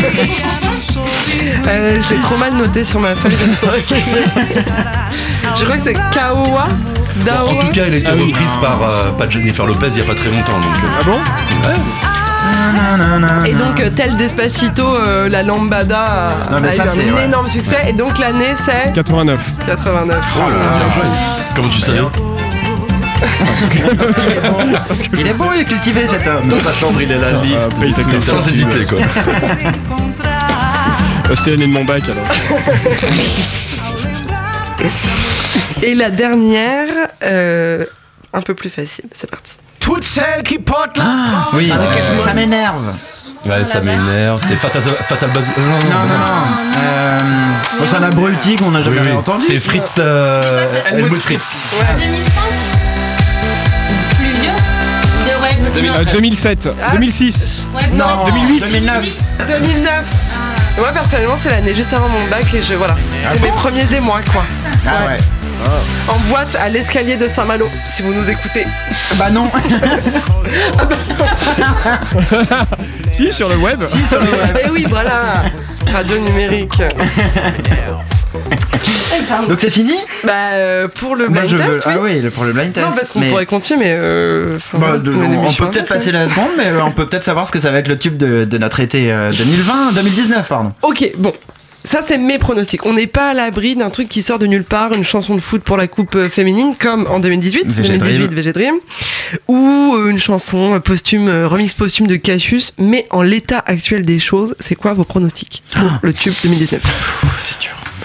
[1.67, 3.83] Euh, je l'ai trop mal noté sur ma feuille de soirée.
[5.57, 7.61] Je crois que c'est Kaowa En Daowa.
[7.63, 8.31] tout cas, elle a été Ah oui.
[8.31, 10.59] reprise par, euh, par Jennifer Lopez il y a pas très longtemps.
[10.59, 11.19] Donc, euh, Ah bon?
[13.45, 17.09] Et donc, euh, tel Despacito, euh, la lambada a, Non, mais a ça, eu c'est-
[17.09, 17.25] un ouais.
[17.25, 17.77] énorme succès.
[17.89, 19.39] Et donc, l'année, c'est 89.
[19.65, 20.17] 89.
[20.35, 21.03] oh là là, bien joué.
[21.55, 21.99] Comment tu savais
[25.17, 26.47] Il est bon, il est cultivé cet homme.
[26.47, 27.69] Dans sa chambre il est la liste.
[27.79, 28.23] paye ta carte.
[28.23, 28.99] Sans hésiter, quoi.
[28.99, 29.03] Euh,
[31.35, 32.23] C'était l'année de mon bac alors.
[35.83, 36.87] Et la dernière,
[37.23, 37.85] euh,
[38.33, 39.05] un peu plus facile.
[39.13, 39.53] C'est parti.
[39.89, 41.67] Toutes celles qui portent la Ah, oui,
[42.23, 42.93] ça m'énerve.
[43.43, 44.39] Ouais, ça m'énerve.
[44.47, 45.51] C'est Fatal, Fatal Bazooka.
[45.57, 46.77] Non, non, Non, non, non.
[46.77, 47.19] Euh,
[47.89, 49.11] c'est un abruti qu'on n'a jamais oui.
[49.13, 49.45] entendu.
[49.49, 49.95] C'est Fritz.
[49.97, 51.41] Euh, Helmut Fritz.
[51.97, 52.41] 2005
[54.19, 54.51] Plus vieux
[55.25, 56.91] De ouais, Euh, 2007, Ah.
[56.91, 57.65] 2006.
[57.73, 58.65] Ouais, Non, 2008.
[58.65, 59.05] 2009.
[59.47, 60.03] 2009.
[60.77, 62.95] Moi, personnellement, c'est l'année juste avant mon bac et je voilà.
[63.33, 64.43] C'est mes premiers émois, quoi.
[64.85, 65.17] Ah ouais.
[66.07, 68.65] En boîte à l'escalier de Saint-Malo, si vous nous écoutez.
[69.15, 69.49] Bah non.
[73.11, 73.81] si, sur le web.
[73.83, 74.57] si, sur le web.
[74.65, 75.43] Eh oui, voilà.
[75.91, 76.81] Radio numérique.
[79.47, 79.93] Donc c'est fini
[80.23, 81.75] Bah, euh, pour le blind je test, veux.
[81.77, 81.81] oui.
[81.85, 82.85] Ah oui, le- pour le blind test.
[82.87, 83.95] Non, parce qu'on mais- pourrait continuer, mais.
[83.97, 87.23] Euh, Bah, de- on peut peut-être faire, passer la seconde, mais euh, on peut peut-être
[87.23, 90.47] savoir ce que ça va être le tube de, de notre été euh, 2020, 2019,
[90.47, 90.71] pardon.
[90.83, 91.33] Ok, bon.
[91.85, 92.85] Ça, c'est mes pronostics.
[92.85, 95.39] On n'est pas à l'abri d'un truc qui sort de nulle part, une chanson de
[95.39, 98.35] foot pour la coupe euh, féminine, comme en 2018, VG 2018 Dream.
[98.35, 98.75] VG Dream,
[99.47, 102.73] ou euh, une chanson euh, posthume, remix posthume de Cassius.
[102.77, 106.81] Mais en l'état actuel des choses, c'est quoi vos pronostics pour le tube 2019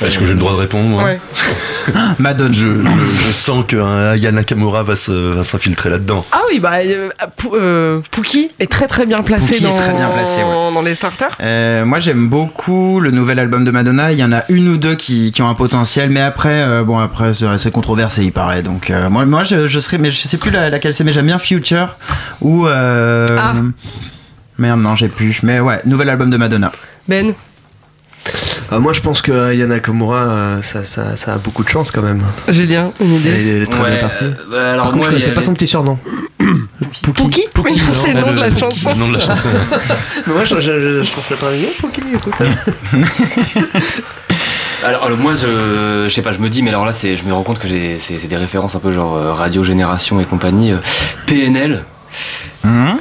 [0.03, 1.05] Est-ce que j'ai le droit de répondre moi?
[1.05, 1.21] Ouais.
[2.19, 2.53] Madonna.
[2.53, 6.25] Je, je- je sens qu'un Aya Nakamura va s'infiltrer là-dedans.
[6.33, 7.09] Ah oui, bah, euh,
[7.53, 10.73] euh, Pookie est très très bien placé, dans, très bien placé, ouais.
[10.75, 11.37] dans les starters.
[11.41, 14.13] Euh, moi j'aime beaucoup le nouvel album de Madonna.
[14.13, 16.83] Il y en a une ou deux qui, qui ont un potentiel, mais après, euh,
[16.85, 18.63] bon après c'est controversé il paraît.
[18.63, 21.13] Donc euh, moi, moi je, je serais, mais je sais plus la- laquelle c'est, mais
[21.13, 21.97] j'aime bien Future
[22.41, 23.55] ou euh, Ah.
[24.59, 25.41] merde non j'ai plus.
[25.43, 26.73] Mais ouais, nouvel album de Madonna.
[27.09, 27.35] Ben.
[28.73, 31.91] Euh, moi, je pense que Yana Komura, euh, ça, ça, ça a beaucoup de chance
[31.91, 32.23] quand même.
[32.49, 34.25] Julien, une idée Elle, elle est très Ouais, bien partie.
[34.25, 35.99] euh, bah, alors Par contre, moi, je connaissais pas son petit surnom.
[37.15, 37.85] Pookie Pookie, non.
[38.05, 38.91] C'est le nom de la chanson.
[38.93, 39.49] le nom de la chanson.
[40.27, 42.35] Mais moi, je, je- je trouve ça très mignon, Pookie, écoute.
[44.85, 47.25] Alors, alors, moi, je, je sais pas, je me dis, mais alors là, c'est, je
[47.25, 50.27] me rends compte que c'est, c'est des références un peu genre euh, Radio Génération et
[50.27, 50.73] compagnie.
[50.73, 50.77] euh,
[51.27, 51.85] PNL.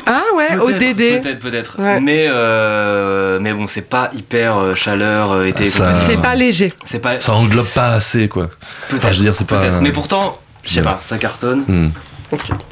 [0.06, 1.22] Ah ouais, ODD.
[1.22, 1.78] Peut-être, peut-être.
[2.02, 5.70] Mais, euh, mais bon, c'est pas hyper euh, chaleur, euh, été.
[5.70, 6.00] compagnie.
[6.06, 6.74] C'est pas léger.
[6.86, 7.20] C'est pas.
[7.20, 8.50] Ça englobe pas assez, quoi.
[8.90, 9.00] Peut-être.
[9.04, 9.60] Enfin, je veux dire, c'est pas.
[9.60, 9.82] peut-être.
[9.82, 11.64] Mais pourtant, je sais pas, ça cartonne.
[11.68, 11.90] Hmm.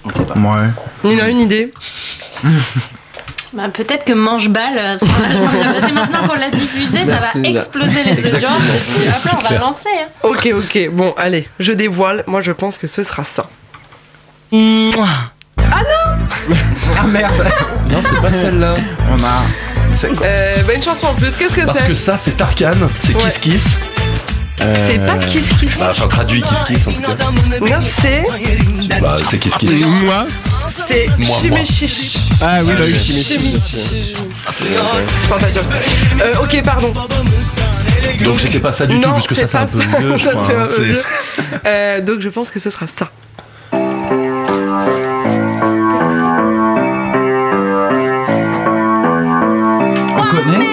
[0.03, 0.33] On sait pas.
[0.33, 0.69] Ouais.
[1.03, 1.71] Nina, une idée
[3.53, 5.91] Bah, peut-être que mange-balle euh, sera vachement bien passé.
[5.91, 7.49] Maintenant qu'on l'a diffusé, ça va là.
[7.49, 8.61] exploser les audiences.
[9.03, 9.89] Et après, on va lancer.
[9.89, 10.07] hein.
[10.23, 12.23] Ok, ok, bon, allez, je dévoile.
[12.27, 13.49] Moi, je pense que ce sera ça.
[16.97, 17.45] Ah merde.
[17.89, 18.75] Non, c'est pas celle-là.
[19.11, 19.43] On a.
[20.23, 22.71] Euh, bah, une chanson en plus, qu'est-ce que Parce c'est que ça, c'est Tarkan,
[23.05, 23.23] c'est Ouais.
[23.23, 23.63] Kiss Kiss.
[24.61, 25.77] Euh, C'est pas Kiss Kiss.
[25.77, 27.15] Bah, enfin, traduit Kiss Kiss en tout cas.
[27.59, 28.23] Non, c'est.
[28.99, 29.85] Bah, c'est Kiss Kiss.
[29.85, 30.25] Moi
[30.87, 32.17] C'est Moi, Chimechiche.
[32.41, 34.13] Ah oui, bah oui, Chimichiche.
[34.59, 35.47] Je parle pas.
[36.23, 36.93] Euh, ok, pardon.
[38.23, 39.97] Donc c'était pas ça du tout, Non, puisque ça c'est un pas peu ça.
[39.99, 40.45] vieux, je Ça, crois.
[40.47, 40.67] c'est un hein.
[40.67, 41.01] peu C'est- vieux.
[41.65, 43.09] Euh, donc je pense que ce sera ça.
[50.31, 50.70] On connaît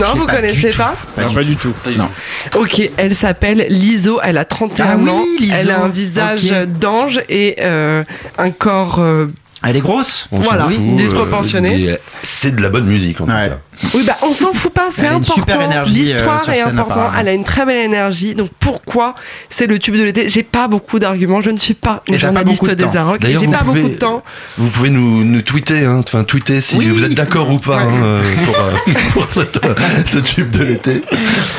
[0.00, 1.72] Non, vous connaissez pas Non, pas du tout.
[1.96, 2.08] Non.
[2.56, 5.22] Ok, elle s'appelle Liso, elle a 31 Ah oui, ans,
[5.60, 8.02] elle a un visage d'ange et euh,
[8.38, 8.96] un corps...
[8.98, 9.26] euh,
[9.62, 10.26] Elle est grosse.
[10.32, 11.90] On Voilà, disproportionné.
[11.90, 13.58] euh, c'est de la bonne musique en tout cas.
[13.94, 15.34] Oui, bah on s'en fout pas, c'est important.
[15.34, 18.34] super énergie, euh, L'histoire est importante, elle a une très belle énergie.
[18.34, 19.14] Donc pourquoi
[19.50, 20.28] c'est le tube de l'été?
[20.28, 22.84] J'ai pas beaucoup d'arguments, je ne suis pas une journaliste des.
[22.96, 24.22] Arocs, j'ai pas pouvez- beaucoup de temps.
[24.58, 26.86] Vous pouvez nous, nous tweeter, hein, enfin tweeter si Oui.
[26.88, 29.74] vous êtes d'accord ou pas hein, euh, pour, euh, pour cette, euh,
[30.06, 31.02] ce tube de l'été.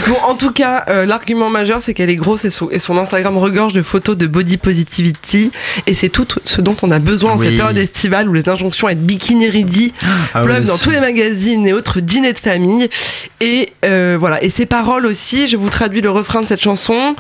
[0.08, 2.98] Bon, en tout cas, euh, l'argument majeur, c'est qu'elle est grosse et son, et son
[2.98, 5.52] Instagram regorge de photos de body positivity.
[5.88, 8.88] Et c'est tout ce dont on a besoin en cette période estivale où les injonctions
[8.88, 9.94] à être bikini ready
[10.34, 12.90] Ah pleuvent oui, dans tous les magazines et autres dîners de famille.
[13.42, 14.44] Et euh, voilà.
[14.44, 17.16] Et ses paroles aussi, je vous traduis le refrain de cette chanson.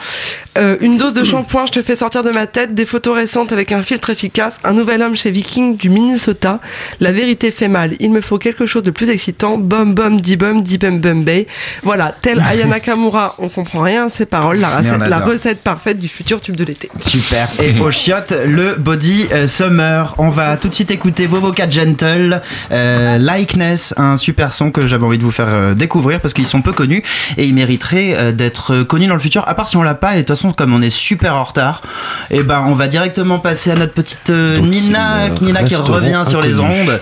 [0.57, 2.73] Euh, une dose de shampoing, je te fais sortir de ma tête.
[2.73, 4.57] Des photos récentes avec un filtre efficace.
[4.63, 6.59] Un nouvel homme chez Viking du Minnesota.
[6.99, 7.95] La vérité fait mal.
[7.99, 9.57] Il me faut quelque chose de plus excitant.
[9.57, 11.47] Bum bum di bum di bum bum bay.
[11.83, 14.59] Voilà, tel Aya Nakamura, on comprend rien à ses paroles.
[14.59, 16.89] La recette, la recette parfaite du futur tube de l'été.
[16.99, 17.49] Super.
[17.61, 20.15] Et au chiotte, le Body euh, Summer.
[20.17, 25.05] On va tout de suite écouter Vovoca Gentle, euh, Likeness, un super son que j'avais
[25.05, 27.03] envie de vous faire euh, découvrir parce qu'ils sont peu connus
[27.37, 29.47] et ils mériteraient euh, d'être connus dans le futur.
[29.47, 31.43] À part si on l'a pas, et de toute façon, comme on est super en
[31.43, 31.81] retard,
[32.29, 36.41] et ben on va directement passer à notre petite euh, Nina, Nina qui revient sur
[36.41, 36.99] les ondes.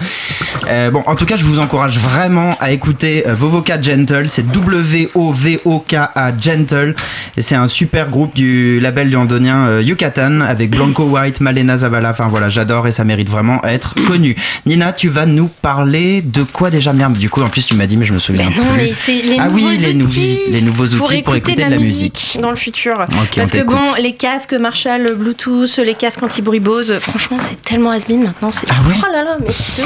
[0.69, 4.25] Euh, bon, en tout cas, je vous encourage vraiment à écouter Vovoca Gentle.
[4.27, 6.95] C'est W-O-V-O-K-A Gentle.
[7.35, 12.11] Et c'est un super groupe du label londonien Yucatan avec Blanco White, Malena Zavala.
[12.11, 14.35] Enfin voilà, j'adore et ça mérite vraiment à être connu.
[14.65, 16.93] Nina, tu vas nous parler de quoi déjà?
[16.93, 18.77] Merde, du coup, en plus, tu m'as dit, mais je me souviens Mais non, plus.
[18.83, 21.55] mais c'est les ah nouveaux oui, les, outils nouveaux- les nouveaux outils pour pour, écouter,
[21.63, 23.05] de la, musique dans le futur.
[23.35, 28.23] Parce que bon, les casques Marshall, Bluetooth, les casques anti-bruit Bose, franchement, c'est tellement has-been
[28.23, 28.51] maintenant.
[28.51, 29.47] C'est Ah oh là là, mais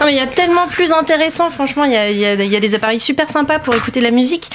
[0.00, 1.50] non mais il y a tellement plus intéressant.
[1.50, 4.04] Franchement, il y a, y a- y a des appareils super sympas pour écouter de
[4.04, 4.50] la musique.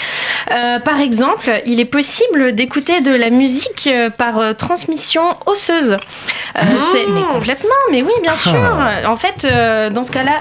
[0.52, 5.92] Euh, par exemple, il est possible d'écouter de la musique euh, par euh, transmission osseuse.
[6.58, 8.54] Euh, c'est- mais complètement, mais oui, bien sûr.
[9.08, 10.40] En fait, euh, dans ce cas-là,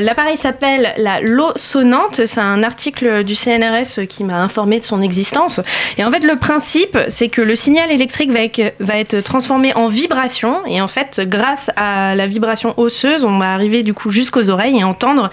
[0.00, 2.26] l'appareil s'appelle la Low Sonante.
[2.26, 5.60] C'est un article du CNRS qui m'a informé de son existence.
[5.98, 10.64] Et en fait, le principe, c'est que le signal électrique va être, transformé en vibration.
[10.66, 14.78] Et en fait, grâce à la vibration osseuse, on va arriver du coup jusqu'aux oreilles
[14.78, 15.30] et entendre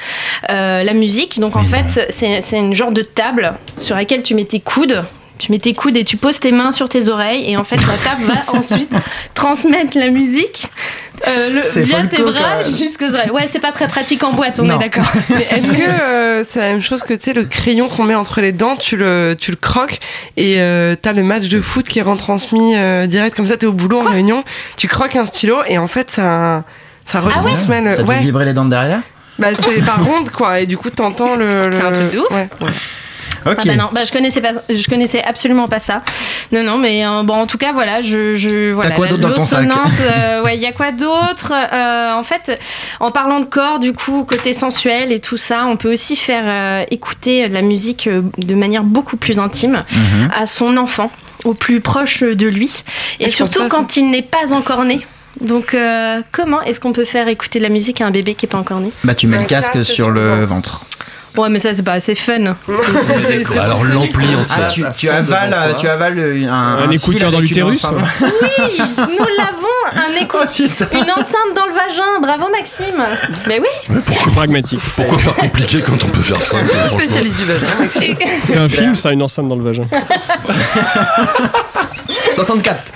[0.50, 1.40] euh, la musique.
[1.40, 5.04] Donc en fait, c'est c'est une genre de table sur laquelle tu mets tes coudes.
[5.44, 7.76] Tu mets tes coudes et tu poses tes mains sur tes oreilles et en fait
[7.76, 8.94] la table va ensuite
[9.34, 10.72] transmettre la musique
[11.28, 13.30] Euh, le, folklore, tes bras jusqu'aux oreilles.
[13.30, 14.76] Ouais, c'est pas très pratique en boîte, on Non.
[14.80, 15.04] est d'accord.
[15.30, 18.16] Mais est-ce que euh, c'est la même chose que tu sais le crayon qu'on met
[18.16, 20.00] entre les dents, tu le tu le croques
[20.38, 23.66] et euh, t'as le match de foot qui est retransmis euh, direct comme ça t'es
[23.68, 24.46] au boulot en réunion,
[24.78, 26.64] tu croques un stylo et en fait ça
[27.06, 28.20] ça retransmet le Ça te fait ouais.
[28.22, 29.02] vibrer les dents de derrière?
[29.40, 32.32] Bah c'est par ronde quoi et du coup t'entends le, C'est un truc de ouf.
[32.32, 32.72] Ouais, ouais.
[33.46, 33.58] Ok.
[33.60, 36.02] Ah bah non, bah je connaissais pas, je connaissais absolument pas ça.
[36.52, 38.92] Non non, mais euh, bon en tout cas voilà, je, je voilà.
[38.92, 39.68] quoi d'autre dans ton sac
[40.02, 42.60] euh, ouais, il y a quoi d'autre Euh, En fait,
[43.00, 46.44] en parlant de corps, du coup côté sensuel et tout ça, on peut aussi faire
[46.46, 50.30] euh, écouter de la musique de manière beaucoup plus intime Mhm.
[50.36, 51.12] à son enfant,
[51.44, 52.84] au plus proche de lui,
[53.20, 53.68] et Ah, surtout ça.
[53.70, 55.06] quand il n'est pas encore né.
[55.42, 58.46] Donc euh, comment est-ce qu'on peut faire écouter de la musique à un bébé qui
[58.46, 58.92] est pas encore né?
[59.04, 60.86] Bah tu mets le Un casque sur sur le le ventre.
[61.36, 62.56] Ouais, mais ça c'est pas assez fun.
[63.02, 67.40] C'est- c'est- c'est- Alors l'ampli Ah, tu, tu avales, tu avales un, Un écouteur dans
[67.40, 67.84] l'utérus.
[68.22, 70.46] Oui, nous l'avons, un écho, Oh,
[70.94, 72.20] une enceinte dans le vagin.
[72.22, 73.04] Bravo Maxime.
[73.48, 73.68] Mais oui.
[73.96, 74.80] Je suis pragmatique.
[74.96, 77.66] Pourquoi faire compliqué quand on peut faire simple Spécialiste du vagin.
[77.80, 78.16] Maxime.
[78.46, 79.84] C'est un film, ça, une enceinte dans le vagin.
[82.36, 82.94] 64.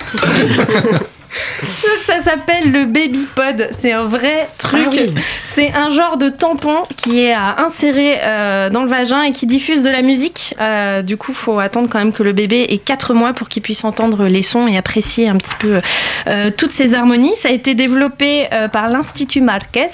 [1.62, 3.68] Donc ça s'appelle le baby pod.
[3.72, 4.88] C'est un vrai truc.
[4.94, 9.32] Ah C'est un genre de tampon qui est à insérer euh, dans le vagin et
[9.32, 10.54] qui diffuse de la musique.
[10.60, 13.62] Euh, du coup, faut attendre quand même que le bébé ait 4 mois pour qu'il
[13.62, 15.80] puisse entendre les sons et apprécier un petit peu
[16.26, 17.36] euh, toutes ces harmonies.
[17.36, 19.86] Ça a été développé euh, par l'Institut Marquez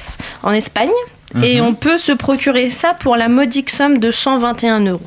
[0.43, 0.91] en Espagne.
[1.43, 1.67] Et Mhm.
[1.67, 5.01] on peut se procurer ça pour la modique somme de 121 euros.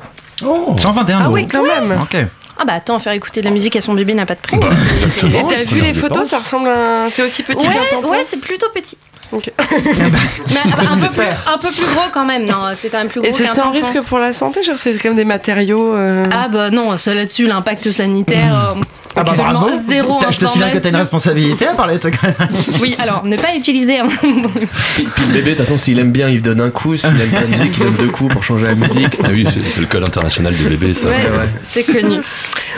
[0.76, 1.34] 121 Ah euros.
[1.34, 1.98] oui quand même.
[2.02, 2.16] Ok.
[2.58, 4.56] Ah bah attends, faire écouter de la musique à son bébé n'a pas de prix.
[4.56, 5.48] Et Exactement.
[5.48, 7.10] t'as vu les photos, ça ressemble à un...
[7.10, 8.96] c'est aussi petit Ouais, ouais, c'est plutôt petit.
[9.30, 9.52] Ok.
[9.60, 12.46] Mais un peu plus, un peu plus gros quand même.
[12.46, 14.94] Non, c'est quand même plus gros Et c'est sans risque pour la santé, genre c'est
[15.00, 15.94] comme des matériaux.
[15.94, 18.74] euh, Ah bah non, ça là-dessus, l'impact sanitaire.
[18.76, 18.80] euh,
[19.18, 19.80] Ah bah absolument bravo.
[19.88, 22.48] Zéro Je te signale que t'as une responsabilité à parler de ça quand même.
[22.80, 23.98] Oui, alors ne pas utiliser.
[23.98, 24.08] hein.
[24.20, 26.96] Puis le bébé, de toute façon, s'il aime bien, il donne un coup.
[26.96, 29.14] S'il aime pas la musique, il donne deux coups pour changer la musique.
[29.24, 31.08] Ah oui, c'est le code international du bébé, ça.
[31.08, 31.14] Ouais,
[31.62, 32.18] c'est connu.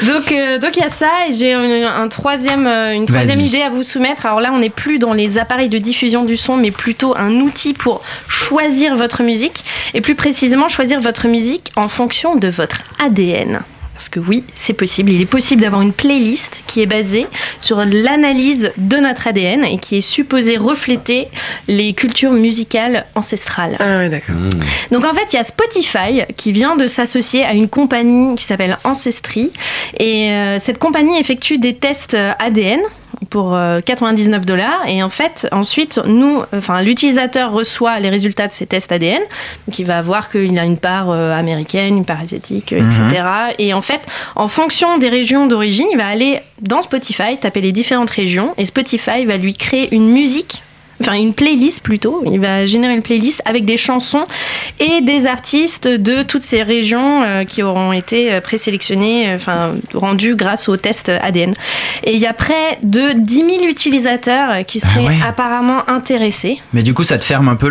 [0.06, 3.40] Donc euh, donc il y a ça et j'ai une, un troisième, euh, une troisième
[3.40, 4.24] idée à vous soumettre.
[4.26, 7.32] Alors là, on n'est plus dans les appareils de diffusion du son, mais plutôt un
[7.40, 9.64] outil pour choisir votre musique
[9.94, 13.60] et plus précisément choisir votre musique en fonction de votre ADN.
[14.00, 15.12] Parce que oui, c'est possible.
[15.12, 17.26] Il est possible d'avoir une playlist qui est basée
[17.60, 21.28] sur l'analyse de notre ADN et qui est supposée refléter
[21.68, 23.76] les cultures musicales ancestrales.
[23.78, 24.36] Ah ouais, d'accord.
[24.36, 24.48] Mmh.
[24.90, 28.44] Donc en fait, il y a Spotify qui vient de s'associer à une compagnie qui
[28.44, 29.52] s'appelle Ancestry.
[29.98, 32.80] Et euh, cette compagnie effectue des tests ADN
[33.28, 34.80] pour euh, 99 dollars.
[34.88, 39.20] Et en fait, ensuite, nous, enfin, l'utilisateur reçoit les résultats de ces tests ADN.
[39.68, 43.06] Donc il va voir qu'il a une part euh, américaine, une part asiatique, euh, Mhm.
[43.08, 43.24] etc.
[43.58, 44.00] Et en fait,
[44.36, 48.54] en fonction des régions d'origine, il va aller dans Spotify, taper les différentes régions.
[48.56, 50.62] Et Spotify va lui créer une musique
[51.00, 52.22] enfin une playlist plutôt.
[52.26, 54.26] Il va générer une playlist avec des chansons
[54.78, 59.72] et des artistes de toutes ces régions euh, qui auront été euh, présélectionnées, euh, enfin
[59.94, 61.54] rendues grâce au test ADN.
[62.04, 65.18] Et il y a près de 10 000 utilisateurs qui seraient Ah ouais.
[65.26, 66.58] apparemment intéressés.
[66.72, 67.68] Mais du coup, ça te ferme un peu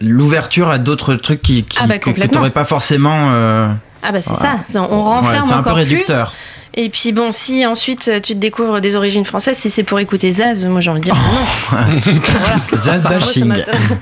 [0.00, 3.30] l'ouverture à d'autres trucs qui, qui Ah bah, que- que t'aurais pas forcément.
[3.32, 3.68] euh,
[4.02, 4.36] Ah bah c'est Ouais.
[4.36, 6.04] ça, on ouais, renferme c'est un peu encore plus.
[6.76, 10.00] Et puis bon, si ensuite euh, tu te découvres des origines françaises, si c'est pour
[10.00, 12.76] écouter Zaz, moi j'ai envie de dire non.
[12.76, 13.52] Zaz Moi, ça bashing.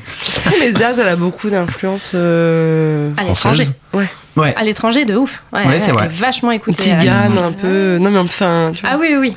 [0.61, 2.13] Mais Zaz, elle a beaucoup d'influence.
[2.15, 3.65] euh, À l'étranger.
[3.93, 4.09] Ouais.
[4.37, 4.55] Ouais.
[4.57, 5.43] À l'étranger, de ouf.
[5.53, 6.07] Ouais, Ouais, c'est elle vrai.
[6.07, 6.83] est Vachement écoutée.
[6.85, 7.99] Tigane, euh, un peu.
[8.01, 8.73] Non, mais enfin.
[8.75, 8.91] tu vois.
[8.95, 9.37] Ah oui, oui, oui.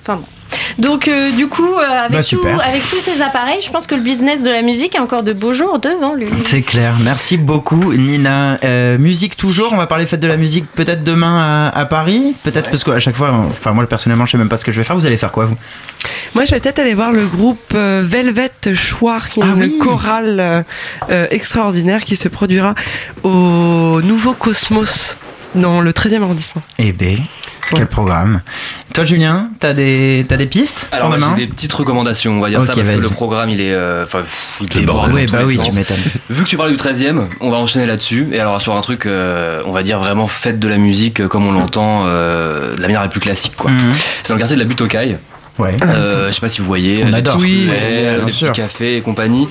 [0.00, 0.24] Enfin bon.
[0.78, 3.94] Donc euh, du coup, euh, avec, Bah, tout, avec tous ces appareils, je pense que
[3.94, 6.26] le business de la musique a encore de beaux jours devant lui.
[6.42, 6.94] C'est clair.
[7.04, 8.58] Merci beaucoup, Nina.
[8.64, 9.72] Euh, musique toujours.
[9.72, 12.34] On va parler fête de la musique peut-être demain à, à Paris.
[12.44, 14.78] Peut-être parce qu'à chaque fois, enfin moi personnellement, je sais même pas ce que je
[14.78, 14.96] vais faire.
[14.96, 15.56] Vous allez faire quoi vous?
[16.34, 19.78] Moi, je vais peut-être aller voir le groupe Velvet Choir, qui est Ah une oui.
[19.78, 20.64] chorale
[21.10, 22.74] euh, extraordinaire qui se produira
[23.22, 25.16] au Nouveau Cosmos
[25.54, 26.62] dans le 13e arrondissement.
[26.78, 27.18] Eh ben,
[27.74, 28.42] quel programme.
[28.94, 32.38] Toi, Julien, t'as des t'as des pistes Alors pour moi, demain j'ai des petites recommandations,
[32.38, 33.76] on va dire ça, parce que le programme il est.
[34.02, 34.22] Enfin,
[34.60, 35.30] il bordel.
[35.30, 35.68] bah oui, sens.
[35.68, 35.96] tu m'étonnes.
[36.30, 38.28] Vu que tu parlais du 13e, on va enchaîner là-dessus.
[38.32, 41.28] Et alors sur un truc, euh, on va dire vraiment fête de la musique euh,
[41.28, 43.54] comme on l'entend euh, de la manière la plus classique.
[43.56, 43.70] quoi.
[43.70, 43.78] Mhm.
[44.22, 45.18] C'est dans le quartier de la Butte aux Cailles.
[45.58, 45.76] Ouais.
[45.82, 47.38] Euh, je sais pas si vous voyez, On des adore.
[47.40, 47.68] Oui,
[48.24, 49.48] petits cafés et compagnie.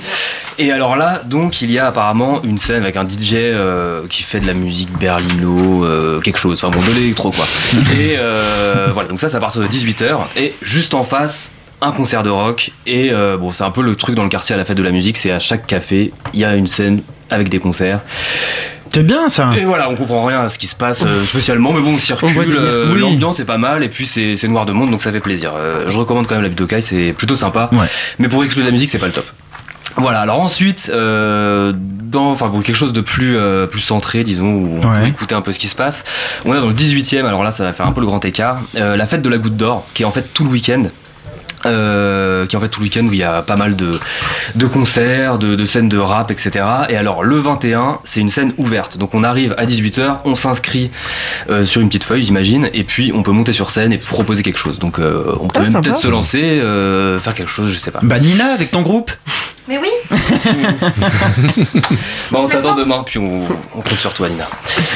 [0.58, 4.22] Et alors là, donc, il y a apparemment une scène avec un DJ euh, qui
[4.22, 7.46] fait de la musique berlino, euh, quelque chose, enfin bon, de l'électro quoi.
[7.98, 10.18] et euh, voilà, donc ça, c'est à partir de 18h.
[10.36, 11.50] Et juste en face,
[11.80, 12.70] un concert de rock.
[12.86, 14.82] Et euh, bon, c'est un peu le truc dans le quartier à la fête de
[14.82, 18.00] la musique, c'est à chaque café, il y a une scène avec des concerts.
[18.92, 19.50] C'est bien ça.
[19.58, 21.98] Et voilà, on comprend rien à ce qui se passe euh, spécialement, mais bon, on
[21.98, 23.00] circule, euh, oui.
[23.00, 25.52] l'ambiance est pas mal, et puis c'est c'est noir de monde, donc ça fait plaisir.
[25.56, 27.70] Euh, je recommande quand même la Budokai, c'est plutôt sympa,
[28.18, 29.26] mais pour écouter de la musique, c'est pas le top.
[29.96, 34.46] Voilà, alors ensuite, euh, dans, enfin pour quelque chose de plus, euh, plus centré, disons,
[34.48, 35.00] où on Ouais.
[35.00, 36.04] peut écouter un peu ce qui se passe,
[36.46, 38.60] on est dans le 18e, alors là ça va faire un peu le grand écart,
[38.76, 40.84] euh, la fête de la goutte d'or, qui est en fait tout le week-end.
[41.66, 43.92] Euh, qui est en fait tout le week-end où il y a pas mal de,
[44.54, 46.64] de concerts, de, de scènes de rap, etc.
[46.88, 48.98] Et alors le 21, c'est une scène ouverte.
[48.98, 50.90] Donc on arrive à 18h, on s'inscrit
[51.50, 54.42] euh, sur une petite feuille, j'imagine, et puis on peut monter sur scène et proposer
[54.42, 54.78] quelque chose.
[54.78, 55.88] Donc euh, on peut Ah, même sympa.
[55.88, 58.00] peut-être se lancer, euh, faire quelque chose, je sais pas.
[58.02, 59.10] Bah Nina avec ton groupe?
[59.68, 59.88] Mais oui.
[62.30, 63.42] Bah, on t'attend demain, puis on,
[63.74, 64.48] on compte sur toi, Nina.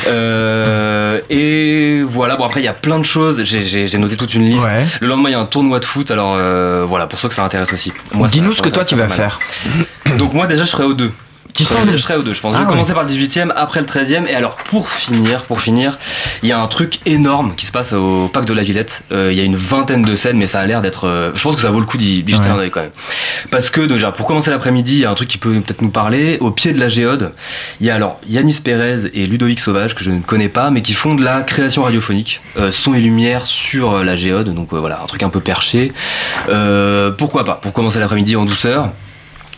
[0.09, 3.43] Euh, et voilà, bon, après, il y a plein de choses.
[3.45, 4.65] J'ai- noté toute une liste.
[4.65, 4.85] Ouais.
[5.01, 6.11] Le lendemain, il y a un tournoi de foot.
[6.11, 7.93] Alors, euh, voilà, pour ceux que ça intéresse aussi.
[8.15, 9.17] Dis-nous ce que toi tu vas mal.
[9.17, 9.39] faire.
[10.17, 11.13] Donc, moi, déjà, je serai au 2.
[11.57, 12.53] Tu je seras au serai, deux je serai au 2, je pense.
[12.53, 12.73] Ah je vais ouais.
[12.73, 14.27] commencer par le 18e, après le 13e.
[14.29, 15.99] Et alors, pour finir, pour finir,
[16.43, 19.03] il y a un truc énorme qui se passe au Parc de la Villette.
[19.13, 21.07] Euh, Il y a une vingtaine de scènes, mais ça a l'air d'être.
[21.09, 22.55] euh, je pense que ça vaut le coup d'y jeter Ouais.
[22.55, 22.91] un œil quand même.
[23.51, 25.91] Parce que déjà, pour commencer l'après-midi, il y a un truc qui peut peut-être nous
[25.91, 26.37] parler.
[26.41, 27.33] Au pied de la géode,
[27.81, 30.83] il y a alors Yanis Pérez et Ludovic Sauvage, que je ne connais pas, mais
[30.83, 34.53] qui font de la création radiophonique, euh, son et lumière sur euh, la géode.
[34.55, 35.93] Donc euh, voilà, un truc un peu perché.
[36.49, 37.55] Euh, pourquoi pas?
[37.55, 38.91] Pour commencer l'après-midi en douceur.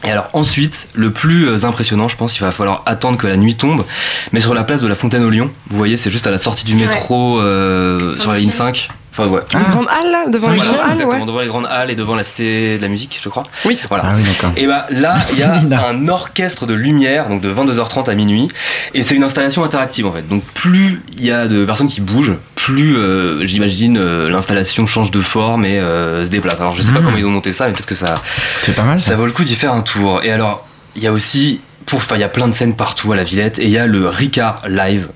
[0.04, 3.36] Et alors ensuite, le plus euh, impressionnant, je pense, il va falloir attendre que la
[3.36, 3.84] nuit tombe,
[4.32, 6.38] mais sur la place de la Fontaine au Lion, vous voyez, c'est juste à la
[6.38, 8.88] sortie du métro euh, sur la ligne 5.
[9.18, 9.40] Enfin, ouais.
[9.54, 11.26] Les grandes halles, là, devant les grandes halles, exactement, ouais.
[11.26, 13.44] devant les grandes halles et devant la cité de la musique, je crois.
[13.64, 13.78] Oui.
[13.88, 14.04] Voilà.
[14.06, 14.24] Ah oui.
[14.56, 18.48] Et bah là, il y a un orchestre de lumière, donc de 22h30 à minuit,
[18.94, 20.26] et c'est une installation interactive en fait.
[20.28, 25.10] Donc plus il y a de personnes qui bougent, plus euh, j'imagine euh, l'installation change
[25.10, 26.60] de forme et euh, se déplace.
[26.60, 27.04] Alors je sais pas Mhm.
[27.04, 28.22] comment ils ont monté ça, mais peut-être que ça,
[28.62, 29.10] C'est pas mal ça.
[29.10, 30.20] ça vaut le coup d'y faire un tour.
[30.24, 30.66] Et alors,
[30.96, 31.60] il y a aussi.
[31.88, 33.78] Pour, enfin, il y a plein de scènes partout à la Villette et il y
[33.78, 35.08] a le Ricard live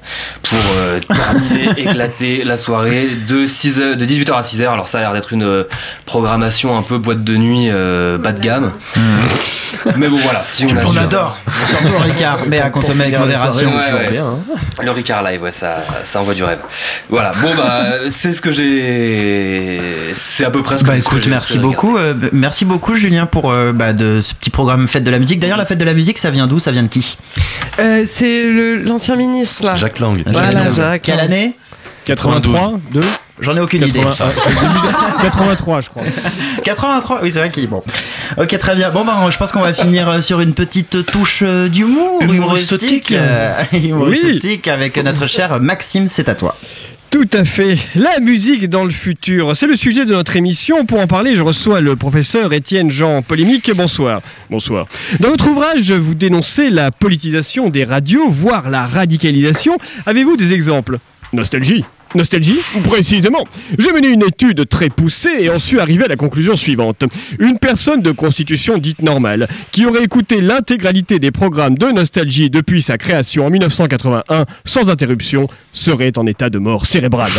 [0.43, 4.69] pour euh, terminer, éclater la soirée de 6 heures- de 18h à 6h.
[4.71, 5.65] Alors ça a l'air d'être une euh,
[6.07, 8.73] programmation un peu boîte de nuit euh, bas de gamme.
[9.97, 11.37] Mais bon voilà, si on, On adore.
[11.69, 13.67] Surtout Ricard, mais à consommer avec modération.
[13.67, 14.11] Ouais, ouais.
[14.11, 14.39] bien,
[14.83, 16.59] Le Ricard Live, ouais, ça, ça envoie du rêve.
[17.09, 20.13] Voilà, bon bah, c'est ce que j'ai.
[20.15, 21.65] C'est à peu près ce que Bah ce que écoute, j'ai- merci ce que j'ai
[21.65, 25.19] beaucoup, euh, merci beaucoup Julien pour euh, bah, de ce petit programme Fête de la
[25.19, 25.41] musique.
[25.41, 26.59] D'ailleurs, la Fête de la musique, ça vient d'où?
[26.61, 27.17] Ça vient de qui?
[27.79, 29.75] Euh, c'est le- l'ancien ministre, là.
[29.75, 30.23] Jacques Lang.
[30.27, 31.03] Voilà, Jacques.
[31.03, 31.57] Quelle année?
[32.05, 33.01] 83, 2
[33.41, 34.01] J'en ai aucune idée.
[35.23, 36.03] 83, je crois.
[36.63, 37.83] 83, oui, c'est vrai qu'il est bon.
[38.37, 38.91] Ok, très bien.
[38.91, 43.11] Bon, bah, je pense qu'on va finir euh, sur une petite touche euh, d'humour humoristique.
[43.11, 43.13] Humoristique.
[43.13, 46.57] euh, humoristique avec notre cher Maxime, c'est à toi.
[47.11, 47.77] Tout à fait.
[47.95, 50.87] La musique dans le futur, c'est le sujet de notre émission.
[50.87, 53.71] Pour en parler, je reçois le professeur Étienne Jean Polémique.
[53.77, 54.23] Bonsoir.
[54.49, 54.87] Bonsoir.
[55.21, 59.77] Dans votre ouvrage, vous dénoncez la politisation des radios, voire la radicalisation.
[60.07, 60.99] Avez-vous des exemples?
[61.35, 61.85] Nostalgie
[62.15, 63.45] Nostalgie Précisément.
[63.79, 67.05] J'ai mené une étude très poussée et en suis arrivé à la conclusion suivante.
[67.39, 72.83] Une personne de constitution dite normale, qui aurait écouté l'intégralité des programmes de Nostalgie depuis
[72.83, 77.33] sa création en 1981 sans interruption, serait en état de mort cérébrale.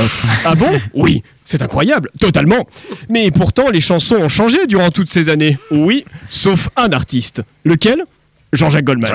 [0.46, 0.70] Ah bon?
[0.94, 1.24] Oui.
[1.46, 2.68] C'est incroyable, totalement.
[3.10, 5.58] Mais pourtant, les chansons ont changé durant toutes ces années.
[5.72, 7.42] Oui, sauf un artiste.
[7.66, 8.06] Lequel?
[8.54, 9.12] Jean-Jacques Goldman.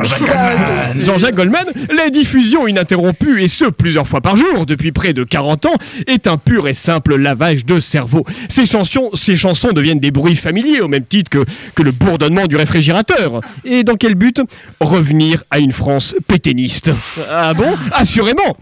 [1.00, 5.66] Jean-Jacques Goldman, les diffusions ininterrompues, et ce plusieurs fois par jour, depuis près de 40
[5.66, 5.74] ans,
[6.06, 8.24] est un pur et simple lavage de cerveau.
[8.48, 12.46] Ces chansons, ces chansons deviennent des bruits familiers, au même titre que, que le bourdonnement
[12.46, 13.40] du réfrigérateur.
[13.64, 14.42] Et dans quel but?
[14.80, 16.90] Revenir à une France pétainiste.
[17.30, 17.76] Ah bon?
[17.92, 18.56] Assurément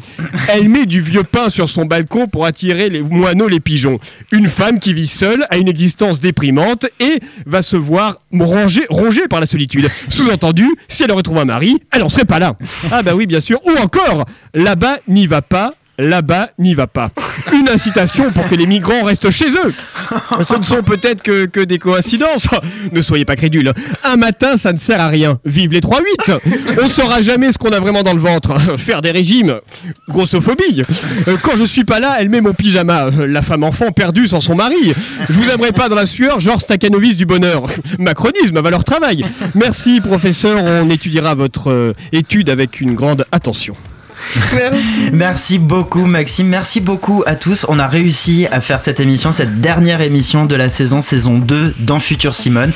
[0.49, 3.99] Elle met du vieux pain sur son balcon pour attirer les moineaux, les pigeons.
[4.33, 9.29] Une femme qui vit seule, a une existence déprimante et va se voir rongée, rongée
[9.29, 9.89] par la solitude.
[10.09, 12.57] Sous-entendu, si elle retrouve un mari, elle en serait pas là.
[12.93, 13.61] Ah bah oui, bien sûr.
[13.67, 15.75] Ou encore, là-bas n'y va pas.
[15.99, 17.11] Là-bas, n'y va pas.
[17.53, 19.73] Une incitation pour que les migrants restent chez eux.
[20.49, 22.47] Ce ne sont peut-être que, des coïncidences.
[22.93, 23.73] Ne soyez pas crédules.
[24.05, 25.39] Un matin, ça ne sert à rien.
[25.45, 26.39] Vive les 3-8
[26.83, 28.59] On saura jamais ce qu'on a vraiment dans le ventre.
[28.79, 29.57] Faire des régimes.
[30.09, 30.85] Grossophobie.
[31.43, 33.09] Quand je suis pas là, elle met mon pyjama.
[33.27, 34.95] La femme enfant perdue sans son mari.
[35.29, 37.65] Je vous aimerais pas dans la sueur, genre Stakhanovis du bonheur.
[37.99, 39.25] Macronisme, valeur travail.
[39.55, 40.63] Merci, professeur.
[40.63, 43.77] On étudiera votre euh, étude avec une grande attention.
[45.13, 47.67] Merci beaucoup Maxime, merci beaucoup à tous.
[47.69, 51.75] On a réussi à faire cette émission, cette dernière émission de la saison, saison 2
[51.79, 52.73] dans Future Simone.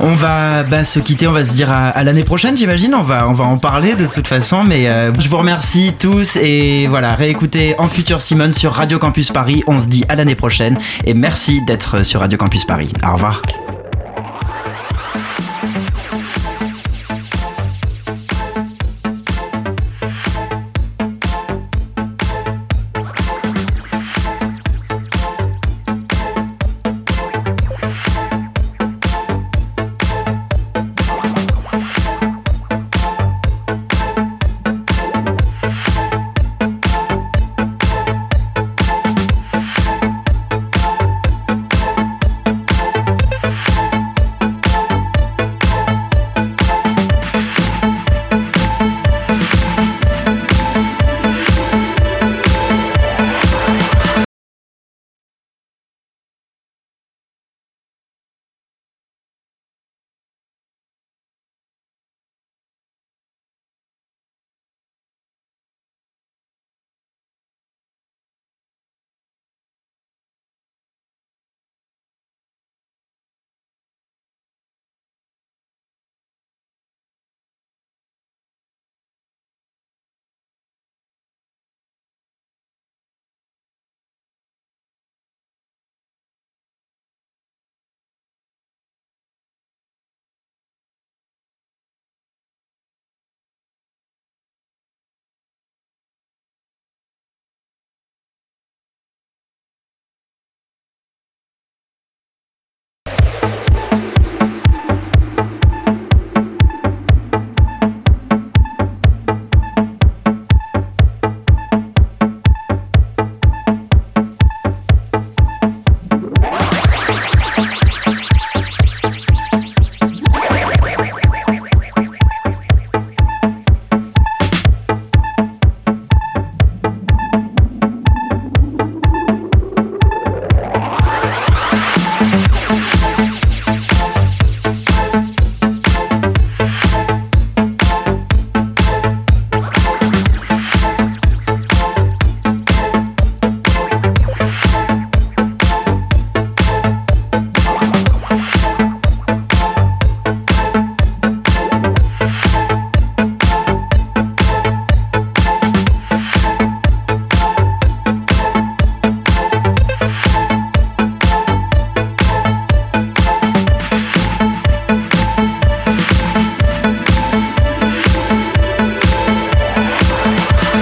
[0.00, 3.28] On va bah, se quitter, on va se dire à, l'année prochaine j'imagine, on va,
[3.28, 7.14] on va en parler de toute façon, mais euh, je vous remercie tous et voilà,
[7.14, 9.62] réécoutez en Future Simone sur Radio Campus Paris.
[9.66, 12.88] On se dit à l'année prochaine et merci d'être sur Radio Campus Paris.
[13.06, 13.42] Au revoir.